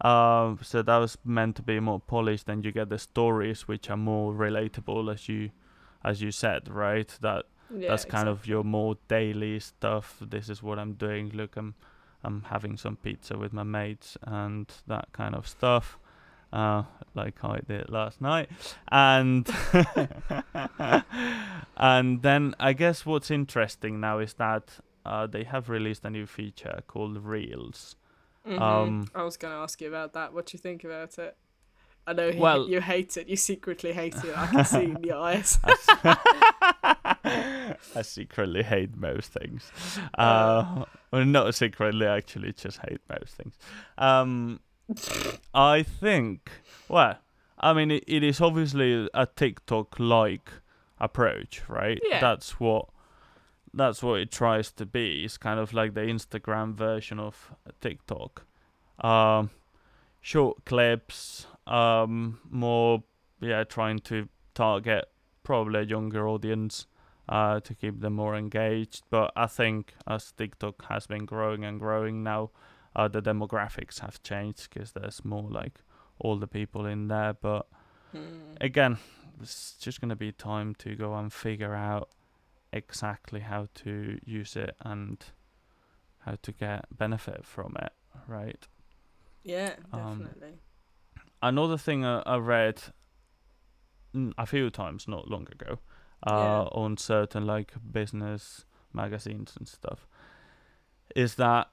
Um, 0.00 0.60
so 0.62 0.82
that 0.82 0.96
was 0.96 1.18
meant 1.24 1.56
to 1.56 1.62
be 1.62 1.80
more 1.80 2.00
polished, 2.00 2.48
and 2.48 2.64
you 2.64 2.72
get 2.72 2.88
the 2.88 2.98
stories 2.98 3.66
which 3.66 3.90
are 3.90 3.96
more 3.96 4.32
relatable, 4.32 5.12
as 5.12 5.28
you, 5.28 5.50
as 6.04 6.22
you 6.22 6.30
said, 6.30 6.68
right? 6.68 7.08
That 7.20 7.46
Yeah, 7.70 7.88
that's 7.88 8.04
kind 8.04 8.28
of 8.28 8.46
your 8.46 8.64
more 8.64 8.96
daily 9.08 9.60
stuff. 9.60 10.16
This 10.20 10.48
is 10.48 10.62
what 10.62 10.78
I'm 10.78 10.94
doing. 10.94 11.30
Look, 11.34 11.56
I'm 11.56 11.74
I'm 12.24 12.42
having 12.42 12.76
some 12.76 12.96
pizza 12.96 13.36
with 13.36 13.52
my 13.52 13.62
mates 13.62 14.16
and 14.22 14.66
that 14.86 15.12
kind 15.12 15.34
of 15.34 15.46
stuff, 15.46 15.98
uh, 16.52 16.82
like 17.14 17.44
I 17.44 17.60
did 17.66 17.90
last 17.90 18.20
night. 18.20 18.50
And 18.90 19.48
and 21.76 22.22
then 22.22 22.54
I 22.58 22.72
guess 22.72 23.06
what's 23.06 23.30
interesting 23.30 24.00
now 24.00 24.18
is 24.18 24.34
that 24.34 24.78
uh, 25.04 25.26
they 25.26 25.44
have 25.44 25.68
released 25.68 26.04
a 26.04 26.10
new 26.10 26.26
feature 26.26 26.82
called 26.86 27.24
Reels. 27.24 27.96
Mhm. 28.46 28.60
um, 28.60 29.06
I 29.14 29.22
was 29.22 29.36
going 29.36 29.52
to 29.54 29.58
ask 29.60 29.80
you 29.80 29.88
about 29.88 30.12
that. 30.14 30.32
What 30.32 30.46
do 30.46 30.56
you 30.56 30.58
think 30.58 30.84
about 30.84 31.18
it? 31.18 31.36
I 32.06 32.12
know 32.14 32.28
you- 32.28 32.40
Well- 32.40 32.68
you 32.68 32.80
hate 32.80 33.16
it. 33.18 33.28
You 33.28 33.36
secretly 33.36 33.92
hate 33.92 34.14
it. 34.16 34.36
I 34.36 34.46
can 34.46 34.64
see 34.64 34.84
in 34.84 35.02
your 35.02 35.18
eyes. 35.18 35.58
I 37.24 38.02
secretly 38.02 38.62
hate 38.62 38.96
most 38.96 39.32
things. 39.32 39.70
Uh, 40.16 40.84
well, 41.10 41.24
not 41.24 41.54
secretly, 41.54 42.06
actually, 42.06 42.52
just 42.52 42.78
hate 42.88 43.00
most 43.08 43.34
things. 43.34 43.54
Um, 43.98 44.60
I 45.54 45.82
think, 45.82 46.50
well, 46.88 47.18
I 47.58 47.72
mean, 47.74 47.90
it, 47.90 48.04
it 48.06 48.22
is 48.22 48.40
obviously 48.40 49.08
a 49.12 49.26
TikTok-like 49.26 50.50
approach, 51.00 51.62
right? 51.68 52.00
Yeah. 52.08 52.20
That's 52.20 52.58
what 52.58 52.88
that's 53.78 54.02
what 54.02 54.20
it 54.20 54.30
tries 54.30 54.72
to 54.72 54.86
be. 54.86 55.24
It's 55.24 55.38
kind 55.38 55.58
of 55.60 55.72
like 55.72 55.94
the 55.94 56.00
Instagram 56.02 56.74
version 56.74 57.18
of 57.18 57.52
TikTok. 57.80 58.44
Um, 59.00 59.50
short 60.20 60.64
clips, 60.64 61.46
um, 61.66 62.40
more 62.50 63.04
yeah, 63.40 63.64
trying 63.64 64.00
to 64.00 64.28
target 64.54 65.04
probably 65.44 65.80
a 65.80 65.84
younger 65.84 66.28
audience 66.28 66.86
uh, 67.28 67.60
to 67.60 67.74
keep 67.74 68.00
them 68.00 68.14
more 68.14 68.36
engaged. 68.36 69.02
But 69.10 69.32
I 69.36 69.46
think 69.46 69.94
as 70.06 70.32
TikTok 70.32 70.84
has 70.86 71.06
been 71.06 71.24
growing 71.24 71.64
and 71.64 71.78
growing 71.78 72.22
now, 72.22 72.50
uh, 72.96 73.06
the 73.08 73.22
demographics 73.22 74.00
have 74.00 74.22
changed 74.22 74.70
because 74.70 74.92
there's 74.92 75.24
more 75.24 75.48
like 75.48 75.80
older 76.20 76.46
people 76.46 76.86
in 76.86 77.08
there. 77.08 77.34
But 77.34 77.66
Hmm. 78.12 78.56
again, 78.60 78.96
it's 79.40 79.74
just 79.74 80.00
gonna 80.00 80.16
be 80.16 80.32
time 80.32 80.74
to 80.76 80.96
go 80.96 81.14
and 81.14 81.32
figure 81.32 81.74
out 81.74 82.08
exactly 82.72 83.40
how 83.40 83.68
to 83.74 84.18
use 84.24 84.56
it 84.56 84.76
and 84.80 85.24
how 86.20 86.36
to 86.42 86.52
get 86.52 86.84
benefit 86.96 87.44
from 87.44 87.76
it, 87.80 87.92
right? 88.26 88.66
Yeah, 89.42 89.76
Um, 89.92 90.18
definitely. 90.22 90.58
another 91.42 91.78
thing 91.78 92.04
I, 92.04 92.20
I 92.26 92.36
read 92.36 92.82
a 94.36 94.46
few 94.46 94.70
times 94.70 95.06
not 95.06 95.28
long 95.28 95.46
ago 95.52 95.78
uh, 96.26 96.30
Yeah. 96.64 96.68
on 96.72 96.96
certain 96.96 97.46
like 97.46 97.74
business 97.92 98.64
magazines 98.92 99.54
and 99.56 99.68
stuff 99.68 100.06
is 101.14 101.34
that 101.36 101.68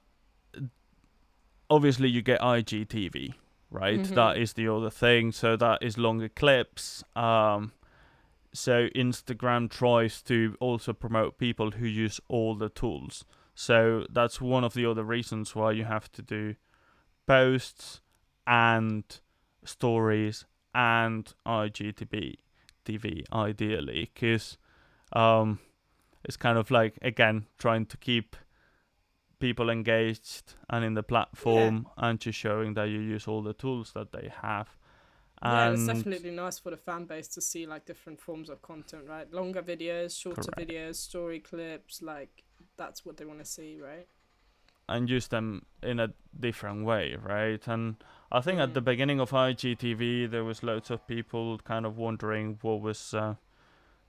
obviously 1.70 2.08
you 2.08 2.22
get 2.22 2.40
IGTV, 2.40 3.34
right? 3.70 4.02
That 4.14 4.36
Mhm. 4.36 4.42
is 4.42 4.52
the 4.54 4.68
other 4.68 4.90
thing. 4.90 5.32
So 5.32 5.56
that 5.56 5.82
is 5.82 5.98
longer 5.98 6.28
clips. 6.28 7.02
Um, 7.14 7.72
so 8.56 8.88
Instagram 8.94 9.70
tries 9.70 10.22
to 10.22 10.56
also 10.60 10.92
promote 10.92 11.38
people 11.38 11.72
who 11.72 11.86
use 11.86 12.20
all 12.28 12.54
the 12.54 12.68
tools. 12.68 13.24
So 13.54 14.06
that's 14.10 14.40
one 14.40 14.64
of 14.64 14.74
the 14.74 14.86
other 14.86 15.04
reasons 15.04 15.54
why 15.54 15.72
you 15.72 15.84
have 15.84 16.10
to 16.12 16.22
do 16.22 16.56
posts 17.26 18.00
and 18.46 19.04
stories 19.64 20.44
and 20.74 21.32
IGTV 21.46 22.36
TV 22.84 23.24
ideally 23.32 24.10
because 24.14 24.58
um, 25.12 25.58
it's 26.24 26.36
kind 26.36 26.58
of 26.58 26.70
like 26.70 26.98
again 27.02 27.46
trying 27.58 27.86
to 27.86 27.96
keep 27.96 28.36
people 29.38 29.68
engaged 29.70 30.54
and 30.70 30.84
in 30.84 30.94
the 30.94 31.02
platform 31.02 31.86
and 31.96 32.20
just 32.20 32.38
showing 32.38 32.74
that 32.74 32.88
you 32.88 33.00
use 33.00 33.26
all 33.26 33.42
the 33.42 33.52
tools 33.52 33.92
that 33.94 34.12
they 34.12 34.30
have. 34.42 34.76
Yeah, 35.42 35.68
And 35.68 35.74
it's 35.74 35.86
definitely 35.86 36.30
nice 36.30 36.58
for 36.58 36.70
the 36.70 36.76
fan 36.76 37.04
base 37.04 37.28
to 37.28 37.40
see 37.40 37.66
like 37.66 37.84
different 37.86 38.20
forms 38.20 38.48
of 38.50 38.62
content, 38.62 39.04
right? 39.08 39.30
Longer 39.32 39.62
videos, 39.62 40.18
shorter 40.20 40.52
Correct. 40.52 40.58
videos, 40.58 40.96
story 40.96 41.40
clips, 41.40 42.02
like 42.02 42.44
that's 42.76 43.04
what 43.04 43.16
they 43.16 43.24
want 43.24 43.40
to 43.40 43.44
see, 43.44 43.80
right? 43.80 44.08
and 44.88 45.10
use 45.10 45.28
them 45.28 45.66
in 45.82 45.98
a 46.00 46.12
different 46.38 46.84
way, 46.84 47.16
right? 47.20 47.66
And 47.66 47.96
I 48.30 48.40
think 48.40 48.60
at 48.60 48.74
the 48.74 48.80
Mm. 48.80 48.84
beginning 48.84 49.20
of 49.20 49.32
IGTV, 49.32 50.26
there 50.26 50.44
was 50.44 50.62
loads 50.62 50.90
of 50.90 51.06
people 51.06 51.58
kind 51.58 51.84
of 51.84 51.96
wondering 51.98 52.58
what 52.62 52.80
was 52.80 53.14
uh, 53.14 53.34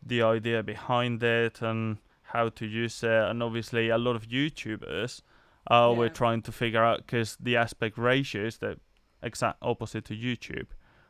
the 0.03 0.21
idea 0.21 0.63
behind 0.63 1.23
it 1.23 1.61
and 1.61 1.97
how 2.23 2.49
to 2.49 2.65
use 2.65 3.03
it. 3.03 3.09
And 3.09 3.41
obviously, 3.43 3.89
a 3.89 3.97
lot 3.97 4.15
of 4.15 4.27
YouTubers 4.27 5.21
uh, 5.69 5.93
were 5.95 6.09
trying 6.09 6.41
to 6.43 6.51
figure 6.51 6.83
out 6.83 6.99
because 6.99 7.37
the 7.39 7.57
aspect 7.57 7.97
ratio 7.97 8.45
is 8.45 8.57
the 8.59 8.79
exact 9.23 9.57
opposite 9.61 10.05
to 10.05 10.15
YouTube, 10.15 10.67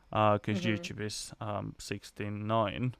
because 0.10 0.62
Mhm. 0.62 0.78
YouTube 0.78 1.02
is 1.02 1.34
um, 1.42 1.76
16:9 1.80 2.94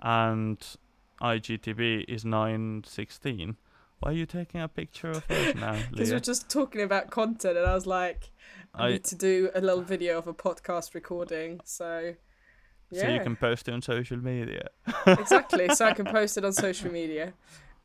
and 0.00 0.76
IGTV 1.20 2.04
is 2.08 2.24
9:16. 2.24 3.56
Why 4.00 4.10
are 4.10 4.14
you 4.14 4.26
taking 4.26 4.60
a 4.60 4.68
picture 4.68 5.10
of 5.10 5.30
us 5.30 5.54
now, 5.54 5.78
Because 5.90 6.10
we're 6.12 6.20
just 6.20 6.50
talking 6.50 6.82
about 6.82 7.10
content, 7.10 7.56
and 7.56 7.66
I 7.66 7.74
was 7.74 7.86
like, 7.86 8.30
I, 8.74 8.84
I- 8.88 8.90
need 8.92 9.04
to 9.04 9.14
do 9.16 9.50
a 9.54 9.60
little 9.60 9.82
video 9.82 10.18
of 10.18 10.26
a 10.26 10.34
podcast 10.34 10.94
recording. 10.94 11.60
So, 11.64 12.14
yeah, 12.90 13.02
So 13.02 13.08
you 13.08 13.20
can 13.20 13.36
post 13.36 13.68
it 13.68 13.72
on 13.72 13.80
social 13.80 14.18
media. 14.18 14.68
exactly. 15.06 15.70
So 15.74 15.86
I 15.86 15.94
can 15.94 16.04
post 16.04 16.36
it 16.36 16.44
on 16.44 16.52
social 16.66 16.90
media. 16.92 17.32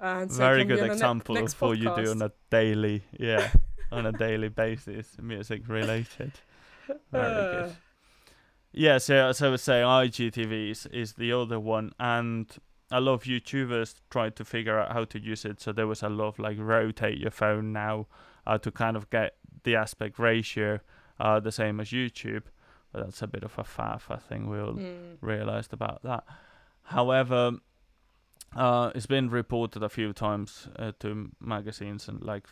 And 0.02 0.30
so 0.32 0.38
Very 0.39 0.65
good 0.65 0.82
ne- 0.82 0.88
example 0.88 1.36
next 1.36 1.54
of 1.54 1.62
what 1.62 1.78
you 1.78 1.95
do 1.95 2.12
on 2.12 2.21
a 2.24 2.32
daily, 2.50 3.04
yeah, 3.17 3.50
on 3.91 4.06
a 4.06 4.12
daily 4.12 4.50
basis, 4.63 5.15
music 5.21 5.62
related. 5.69 6.34
Very 7.12 7.34
Uh, 7.36 7.52
good. 7.52 7.76
Yeah, 8.74 9.00
so 9.00 9.28
as 9.28 9.42
I 9.42 9.50
was 9.50 9.62
saying, 9.62 9.86
IGTV 9.86 10.72
is, 10.72 10.86
is 10.88 11.14
the 11.14 11.34
other 11.34 11.60
one, 11.60 11.92
and 12.00 12.50
a 12.90 13.02
lot 13.02 13.14
of 13.14 13.24
YouTubers 13.24 13.96
tried 14.10 14.36
to 14.38 14.46
figure 14.46 14.80
out 14.80 14.94
how 14.94 15.06
to 15.06 15.20
use 15.20 15.46
it. 15.46 15.62
So 15.62 15.72
there 15.72 15.88
was 15.88 16.04
a 16.04 16.10
lot 16.10 16.28
of 16.30 16.40
like 16.40 16.58
rotate 16.60 17.18
your 17.18 17.32
phone 17.32 17.74
now 17.74 18.08
uh, 18.48 18.58
to 18.60 18.72
kind 18.72 18.96
of 18.96 19.10
get 19.10 19.36
the 19.64 19.76
aspect 19.76 20.20
ratio 20.20 20.80
uh, 21.20 21.40
the 21.40 21.52
same 21.52 21.80
as 21.80 21.90
YouTube, 21.90 22.44
but 22.92 23.04
that's 23.04 23.22
a 23.22 23.28
bit 23.28 23.44
of 23.44 23.58
a 23.58 23.64
faff. 23.64 24.04
I 24.10 24.18
think 24.18 24.48
we'll 24.48 24.74
mm, 24.74 25.18
realized 25.22 25.74
about 25.74 26.02
that. 26.04 26.24
However, 26.84 27.54
uh, 28.56 28.92
it's 28.96 29.06
been 29.06 29.30
reported 29.30 29.84
a 29.84 29.90
few 29.90 30.14
times 30.14 30.68
uh, 30.78 30.92
to 31.00 31.30
magazines 31.40 32.08
and 32.08 32.22
like 32.22 32.48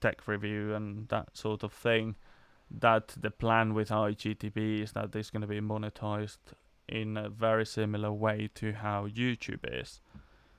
Tech 0.00 0.26
Review 0.26 0.74
and 0.74 1.08
that 1.08 1.36
sort 1.36 1.62
of 1.62 1.72
thing 1.72 2.16
that 2.80 3.08
the 3.20 3.30
plan 3.30 3.74
with 3.74 3.90
IGTV 3.90 4.82
is 4.82 4.92
that 4.92 5.14
it's 5.14 5.30
going 5.30 5.42
to 5.42 5.46
be 5.48 5.60
monetized 5.60 6.38
in 6.88 7.16
a 7.16 7.28
very 7.28 7.66
similar 7.66 8.12
way 8.12 8.48
to 8.54 8.72
how 8.72 9.06
YouTube 9.06 9.64
is. 9.82 10.00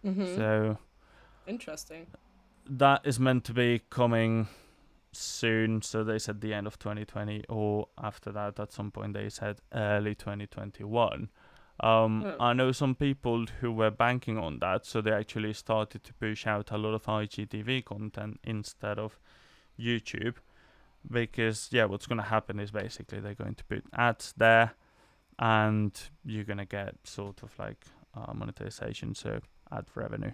mhm. 0.03 0.35
So 0.35 0.77
Interesting. 1.47 2.07
that 2.69 3.01
is 3.05 3.19
meant 3.19 3.43
to 3.45 3.53
be 3.53 3.81
coming 3.89 4.47
soon. 5.11 5.81
So 5.81 6.03
they 6.03 6.19
said 6.19 6.41
the 6.41 6.53
end 6.53 6.67
of 6.67 6.77
2020, 6.79 7.43
or 7.49 7.87
after 7.97 8.31
that, 8.31 8.59
at 8.59 8.71
some 8.71 8.91
point 8.91 9.13
they 9.13 9.29
said 9.29 9.59
early 9.73 10.15
2021. 10.15 11.29
Um, 11.79 12.23
Oh. 12.23 12.35
I 12.39 12.53
know 12.53 12.71
some 12.71 12.95
people 12.95 13.45
who 13.59 13.71
were 13.71 13.91
banking 13.91 14.37
on 14.37 14.59
that, 14.59 14.85
so 14.85 15.01
they 15.01 15.11
actually 15.11 15.53
started 15.53 16.03
to 16.03 16.13
push 16.13 16.45
out 16.47 16.71
a 16.71 16.77
lot 16.77 16.93
of 16.93 17.03
IGTV 17.07 17.81
content 17.83 18.39
instead 18.43 18.99
of 18.99 19.19
YouTube, 19.79 20.35
because 21.09 21.69
yeah, 21.71 21.85
what's 21.85 22.07
gonna 22.07 22.23
happen 22.23 22.59
is 22.59 22.71
basically 22.71 23.19
they're 23.19 23.33
going 23.35 23.55
to 23.55 23.63
put 23.65 23.83
ads 23.95 24.33
there, 24.37 24.73
and 25.39 25.91
you're 26.25 26.43
gonna 26.43 26.65
get 26.65 26.95
sort 27.03 27.43
of 27.43 27.57
like 27.59 27.85
uh, 28.15 28.33
monetization, 28.33 29.15
so 29.15 29.39
ad 29.71 29.85
revenue 29.95 30.33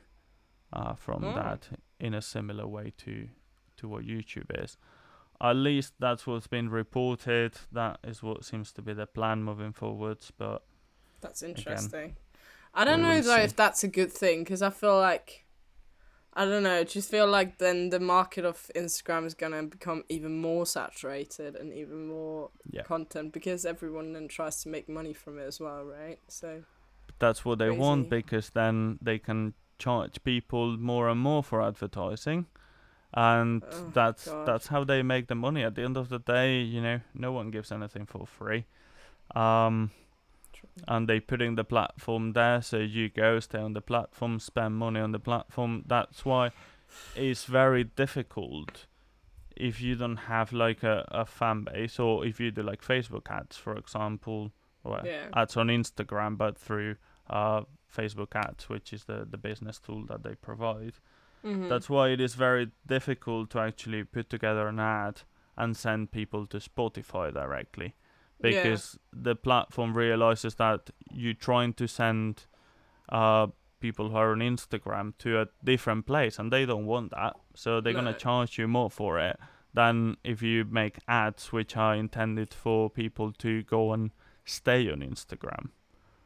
uh, 0.73 0.93
from 0.93 1.23
Oh. 1.23 1.33
that 1.33 1.69
in 1.99 2.13
a 2.13 2.21
similar 2.21 2.67
way 2.67 2.91
to 2.97 3.29
to 3.77 3.87
what 3.87 4.03
YouTube 4.03 4.51
is. 4.63 4.77
At 5.41 5.55
least 5.55 5.93
that's 5.99 6.27
what's 6.27 6.47
been 6.47 6.69
reported. 6.69 7.53
That 7.71 7.99
is 8.03 8.21
what 8.21 8.43
seems 8.43 8.73
to 8.73 8.81
be 8.81 8.91
the 8.93 9.07
plan 9.07 9.41
moving 9.43 9.71
forwards. 9.71 10.31
But 10.37 10.63
That's 11.21 11.41
interesting. 11.43 12.17
I 12.73 12.83
don't 12.83 13.01
know 13.01 13.21
though 13.21 13.37
see. 13.37 13.43
if 13.43 13.55
that's 13.55 13.83
a 13.83 13.87
good 13.87 14.11
thing 14.11 14.43
because 14.43 14.61
I 14.61 14.69
feel 14.69 14.99
like 14.99 15.45
I 16.33 16.45
don't 16.45 16.63
know. 16.63 16.77
I 16.79 16.83
just 16.83 17.09
feel 17.09 17.27
like 17.27 17.57
then 17.57 17.89
the 17.89 17.99
market 17.99 18.45
of 18.45 18.69
Instagram 18.75 19.25
is 19.25 19.33
gonna 19.33 19.63
become 19.63 20.03
even 20.09 20.39
more 20.39 20.65
saturated 20.65 21.55
and 21.55 21.73
even 21.73 22.07
more 22.07 22.51
yeah, 22.71 22.83
content 22.83 23.33
because 23.33 23.65
everyone 23.65 24.13
then 24.13 24.27
tries 24.27 24.61
to 24.63 24.69
make 24.69 24.87
money 24.87 25.13
from 25.13 25.39
it 25.39 25.45
as 25.47 25.59
well, 25.59 25.83
right? 25.83 26.19
So 26.27 26.63
that's 27.17 27.43
what 27.43 27.59
they 27.59 27.71
want 27.71 28.09
because 28.09 28.51
then 28.51 28.99
they 29.01 29.19
can 29.19 29.53
charge 29.79 30.23
people 30.23 30.77
more 30.77 31.09
and 31.09 31.19
more 31.19 31.43
for 31.43 31.61
advertising. 31.61 32.45
and 33.13 33.63
Oh, 33.71 33.91
that's 33.93 34.27
God. 34.27 34.47
that's 34.47 34.67
how 34.67 34.83
they 34.83 35.01
make 35.01 35.27
the 35.27 35.35
money. 35.35 35.63
At 35.63 35.73
the 35.75 35.83
end 35.83 35.97
of 35.97 36.09
the 36.09 36.19
day, 36.19 36.59
you 36.59 36.81
know, 36.81 36.99
no 37.13 37.31
one 37.31 37.49
gives 37.49 37.71
anything 37.71 38.05
for 38.05 38.27
free. 38.27 38.65
Um, 39.35 39.91
and 40.87 41.07
they 41.07 41.19
putting 41.19 41.55
the 41.55 41.63
platform 41.63 42.33
there, 42.33 42.61
so 42.61 42.77
you 42.77 43.09
go 43.09 43.39
stay 43.39 43.59
on 43.59 43.73
the 43.73 43.81
platform, 43.81 44.39
spend 44.39 44.75
money 44.75 44.99
on 44.99 45.11
the 45.11 45.19
platform. 45.19 45.83
That's 45.87 46.25
why 46.25 46.51
it's 47.15 47.45
very 47.45 47.83
difficult 47.83 48.85
if 49.55 49.81
you 49.81 49.95
don't 49.95 50.17
have 50.17 50.53
like 50.53 50.83
a, 50.83 51.05
a 51.09 51.25
fan 51.25 51.63
base 51.65 51.99
or 51.99 52.25
if 52.25 52.39
you 52.39 52.51
do 52.51 52.63
like 52.63 52.81
Facebook 52.81 53.29
ads, 53.29 53.57
for 53.57 53.75
example, 53.75 54.51
or 54.83 55.01
Yeah. 55.03 55.27
ads 55.33 55.57
on 55.57 55.67
Instagram, 55.67 56.37
but 56.37 56.57
through 56.57 56.95
uh, 57.29 57.63
Facebook 57.95 58.35
ads, 58.35 58.69
which 58.69 58.91
is 58.93 59.03
the, 59.05 59.27
the 59.29 59.37
business 59.37 59.79
tool 59.79 60.05
that 60.07 60.23
they 60.23 60.35
provide. 60.35 60.93
Mhm. 61.43 61.69
That's 61.69 61.89
why 61.89 62.09
it 62.09 62.19
is 62.21 62.35
very 62.35 62.71
difficult 62.87 63.49
to 63.51 63.59
actually 63.59 64.03
put 64.03 64.29
together 64.29 64.67
an 64.67 64.79
ad 64.79 65.21
and 65.57 65.75
send 65.75 66.11
people 66.11 66.47
to 66.47 66.57
Spotify 66.57 67.33
directly 67.33 67.93
Yeah. 68.41 68.63
because 68.63 68.97
the 69.11 69.35
platform 69.35 69.95
realizes 69.95 70.55
that 70.55 70.89
you're 71.11 71.33
trying 71.33 71.73
to 71.73 71.87
send 71.87 72.45
uh, 73.09 73.47
people 73.79 74.09
who 74.09 74.15
are 74.15 74.31
on 74.31 74.39
Instagram 74.39 75.13
to 75.19 75.41
a 75.41 75.47
different 75.63 76.05
place 76.05 76.39
and 76.39 76.51
they 76.51 76.65
don't 76.65 76.85
want 76.85 77.11
that. 77.11 77.35
So 77.55 77.81
they're 77.81 77.93
going 77.93 78.05
to 78.05 78.13
charge 78.13 78.57
you 78.57 78.67
more 78.67 78.89
for 78.89 79.19
it 79.19 79.37
than 79.73 80.17
if 80.23 80.41
you 80.41 80.65
make 80.65 80.97
ads 81.07 81.51
which 81.51 81.77
are 81.77 81.95
intended 81.95 82.53
for 82.53 82.89
people 82.89 83.31
to 83.33 83.63
go 83.63 83.93
and 83.93 84.11
stay 84.45 84.89
on 84.89 84.99
Instagram 84.99 85.69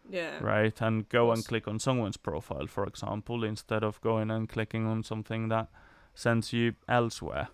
yeah. 0.10 0.38
right? 0.42 0.80
And 0.82 1.08
go 1.10 1.32
and 1.32 1.46
click 1.46 1.68
on 1.68 1.80
someone's 1.80 2.18
profile, 2.18 2.68
for 2.68 2.86
example, 2.86 3.44
instead 3.44 3.84
of 3.84 4.02
going 4.02 4.32
and 4.32 4.48
clicking 4.50 4.86
on 4.86 5.04
something 5.04 5.50
that 5.50 5.68
sends 6.14 6.54
you 6.54 6.74
elsewhere. 6.88 7.50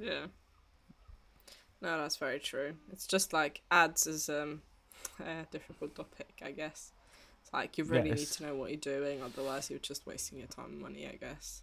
Yeah. 0.00 0.26
No, 1.82 1.98
that's 1.98 2.16
very 2.16 2.38
true. 2.38 2.74
It's 2.92 3.06
just 3.06 3.32
like 3.32 3.60
ads 3.70 4.06
is 4.06 4.28
um 4.28 4.62
a 5.20 5.44
difficult 5.50 5.94
topic, 5.94 6.40
I 6.44 6.52
guess. 6.52 6.92
It's 7.42 7.52
like 7.52 7.76
you 7.76 7.84
really 7.84 8.12
need 8.12 8.28
to 8.28 8.46
know 8.46 8.54
what 8.54 8.70
you're 8.70 8.78
doing, 8.78 9.20
otherwise 9.22 9.68
you're 9.68 9.80
just 9.80 10.06
wasting 10.06 10.38
your 10.38 10.46
time 10.46 10.66
and 10.66 10.80
money, 10.80 11.06
I 11.08 11.16
guess. 11.16 11.62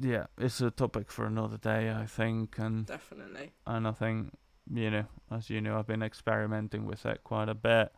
Yeah, 0.00 0.26
it's 0.36 0.60
a 0.60 0.70
topic 0.70 1.10
for 1.10 1.24
another 1.24 1.56
day, 1.56 1.90
I 1.90 2.04
think, 2.06 2.58
and 2.58 2.86
Definitely. 2.86 3.52
and 3.66 3.88
I 3.88 3.92
think 3.92 4.32
you 4.72 4.90
know, 4.90 5.06
as 5.30 5.48
you 5.48 5.62
know, 5.62 5.78
I've 5.78 5.86
been 5.86 6.02
experimenting 6.02 6.84
with 6.84 7.06
it 7.06 7.24
quite 7.24 7.48
a 7.48 7.54
bit 7.54 7.90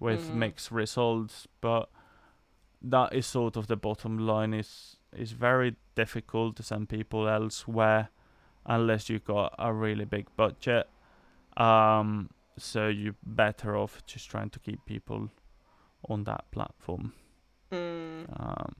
with 0.00 0.28
Mhm. 0.30 0.34
mixed 0.34 0.72
results, 0.72 1.46
but 1.60 1.88
that 2.82 3.14
is 3.14 3.24
sort 3.24 3.56
of 3.56 3.68
the 3.68 3.76
bottom 3.76 4.18
line. 4.18 4.52
is 4.52 4.96
is 5.16 5.30
very 5.32 5.76
difficult 5.94 6.56
to 6.56 6.62
send 6.64 6.88
people 6.88 7.28
elsewhere 7.28 8.08
unless 8.66 9.08
you 9.08 9.18
got 9.18 9.54
a 9.58 9.72
really 9.72 10.04
big 10.04 10.26
budget. 10.36 10.88
Um, 11.56 12.30
so 12.58 12.88
you're 12.88 13.16
better 13.24 13.76
off 13.76 14.04
just 14.06 14.30
trying 14.30 14.50
to 14.50 14.58
keep 14.58 14.84
people 14.86 15.30
on 16.08 16.24
that 16.24 16.50
platform. 16.50 17.12
Mm, 17.70 18.26
Um, 18.38 18.74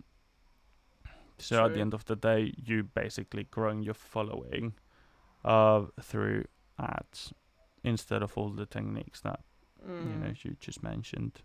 so 1.38 1.64
at 1.64 1.74
the 1.74 1.80
end 1.80 1.94
of 1.94 2.04
the 2.04 2.14
day, 2.14 2.54
you 2.56 2.84
basically 2.84 3.44
growing 3.44 3.82
your 3.82 3.94
following 3.94 4.74
uh, 5.44 5.86
through 6.00 6.44
ads 6.78 7.32
instead 7.82 8.22
of 8.22 8.38
all 8.38 8.50
the 8.50 8.66
techniques 8.66 9.20
that 9.22 9.40
you 9.84 10.14
know 10.20 10.28
mm. 10.28 10.44
you 10.44 10.56
just 10.60 10.82
mentioned. 10.82 11.42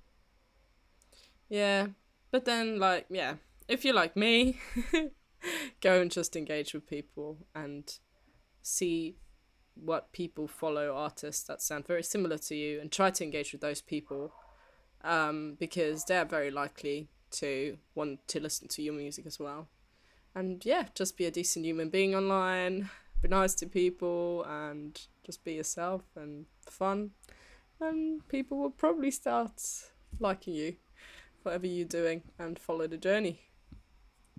Yeah. 1.50 1.88
But 2.32 2.46
then 2.46 2.80
like 2.80 3.08
yeah, 3.10 3.36
if 3.68 3.84
you're 3.84 3.96
like 3.96 4.16
me, 4.16 4.60
go 5.82 6.02
and 6.02 6.12
just 6.12 6.36
engage 6.36 6.74
with 6.74 6.88
people 6.88 7.38
and 7.56 7.98
see 8.68 9.16
what 9.76 10.12
people 10.12 10.48
follow 10.48 10.96
artists 10.96 11.44
that 11.44 11.62
sound 11.62 11.86
very 11.88 12.04
similar 12.04 12.38
to 12.38 12.56
you 12.56 12.80
and 12.82 12.92
try 12.92 13.10
to 13.12 13.24
engage 13.24 13.52
with 13.52 13.62
those 13.62 13.82
people 13.82 14.34
um, 15.04 15.56
because 15.60 16.04
they're 16.06 16.26
very 16.26 16.52
likely 16.52 17.08
to 17.30 17.78
want 17.96 18.28
to 18.28 18.40
listen 18.40 18.68
to 18.68 18.82
your 18.82 18.94
music 18.94 19.26
as 19.26 19.40
well. 19.40 19.68
And 20.36 20.66
yeah, 20.66 20.86
just 20.94 21.18
be 21.18 21.26
a 21.26 21.32
decent 21.32 21.66
human 21.66 21.90
being 21.90 22.16
online, 22.16 22.90
be 23.22 23.28
nice 23.28 23.54
to 23.56 23.66
people, 23.68 24.44
and 24.48 25.00
just 25.24 25.44
be 25.44 25.54
yourself 25.54 26.04
and 26.16 26.46
fun. 26.70 27.12
And 27.80 28.28
people 28.28 28.58
will 28.58 28.72
probably 28.72 29.12
start 29.12 29.62
liking 30.20 30.56
you, 30.56 30.76
whatever 31.44 31.68
you're 31.68 31.88
doing, 31.88 32.24
and 32.38 32.60
follow 32.60 32.88
the 32.88 32.98
journey. 32.98 33.40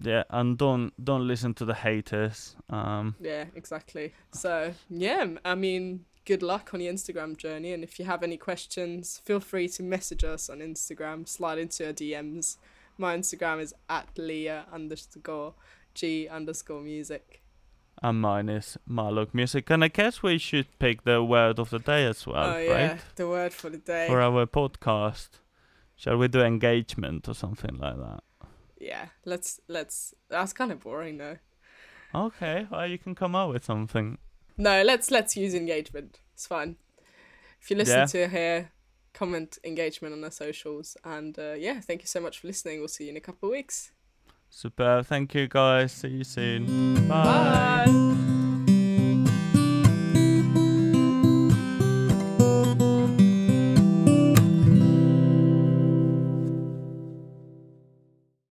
Yeah, 0.00 0.24
and 0.30 0.56
don't 0.56 0.92
don't 1.02 1.26
listen 1.26 1.54
to 1.54 1.64
the 1.64 1.74
haters. 1.74 2.56
Um, 2.70 3.16
Yeah, 3.20 3.46
exactly. 3.54 4.14
So, 4.32 4.74
yeah, 4.88 5.26
I 5.44 5.54
mean, 5.54 6.04
good 6.24 6.42
luck 6.42 6.70
on 6.72 6.80
your 6.80 6.92
Instagram 6.92 7.36
journey. 7.36 7.72
And 7.72 7.82
if 7.82 7.98
you 7.98 8.04
have 8.04 8.22
any 8.22 8.36
questions, 8.36 9.20
feel 9.24 9.40
free 9.40 9.68
to 9.68 9.82
message 9.82 10.24
us 10.24 10.48
on 10.48 10.58
Instagram, 10.58 11.26
slide 11.26 11.58
into 11.58 11.86
our 11.86 11.92
DMs. 11.92 12.58
My 12.96 13.16
Instagram 13.16 13.60
is 13.60 13.74
at 13.88 14.08
Leah 14.16 14.66
underscore 14.72 15.54
G 15.94 16.28
underscore 16.28 16.82
music. 16.82 17.42
and 18.00 18.20
mine 18.20 18.48
is 18.48 18.78
Marlock 18.88 19.34
Music, 19.34 19.70
and 19.70 19.82
I 19.82 19.88
guess 19.88 20.22
we 20.22 20.38
should 20.38 20.66
pick 20.78 21.02
the 21.02 21.22
word 21.24 21.58
of 21.58 21.70
the 21.70 21.80
day 21.80 22.04
as 22.06 22.24
well, 22.26 22.54
oh, 22.54 22.58
yeah, 22.58 22.90
right? 22.90 23.00
the 23.16 23.26
word 23.26 23.52
for 23.52 23.70
the 23.70 23.78
day. 23.78 24.06
For 24.06 24.20
our 24.20 24.46
podcast. 24.46 25.40
Shall 25.96 26.16
we 26.16 26.28
do 26.28 26.40
engagement 26.42 27.28
or 27.28 27.34
something 27.34 27.76
like 27.76 27.96
that? 27.96 28.20
Yeah, 28.80 29.06
let's, 29.24 29.60
let's, 29.68 30.14
that's 30.28 30.52
kind 30.52 30.72
of 30.72 30.80
boring 30.80 31.18
though. 31.18 31.38
Okay, 32.14 32.66
well, 32.70 32.86
you 32.86 32.98
can 32.98 33.14
come 33.14 33.34
up 33.34 33.50
with 33.50 33.64
something. 33.64 34.18
No, 34.56 34.82
let's, 34.82 35.10
let's 35.10 35.36
use 35.36 35.54
engagement. 35.54 36.20
It's 36.34 36.46
fine. 36.46 36.76
If 37.60 37.70
you 37.70 37.76
listen 37.76 37.98
Yeah. 37.98 38.06
to 38.06 38.28
here, 38.28 38.70
comment 39.12 39.58
engagement 39.64 40.14
on 40.14 40.24
our 40.24 40.30
socials. 40.30 40.96
And 41.04 41.38
uh, 41.38 41.54
yeah, 41.58 41.80
thank 41.80 42.02
you 42.02 42.06
so 42.06 42.20
much 42.20 42.38
for 42.40 42.46
listening. 42.46 42.78
We'll 42.78 42.88
see 42.88 43.04
you 43.04 43.10
in 43.10 43.16
a 43.16 43.20
couple 43.20 43.48
of 43.48 43.52
weeks. 43.52 43.92
Super. 44.50 45.02
Thank 45.02 45.34
you, 45.34 45.48
guys. 45.48 45.92
See 45.92 46.08
you 46.08 46.24
soon. 46.24 47.08
Bye. 47.08 47.84
Bye. 47.86 48.27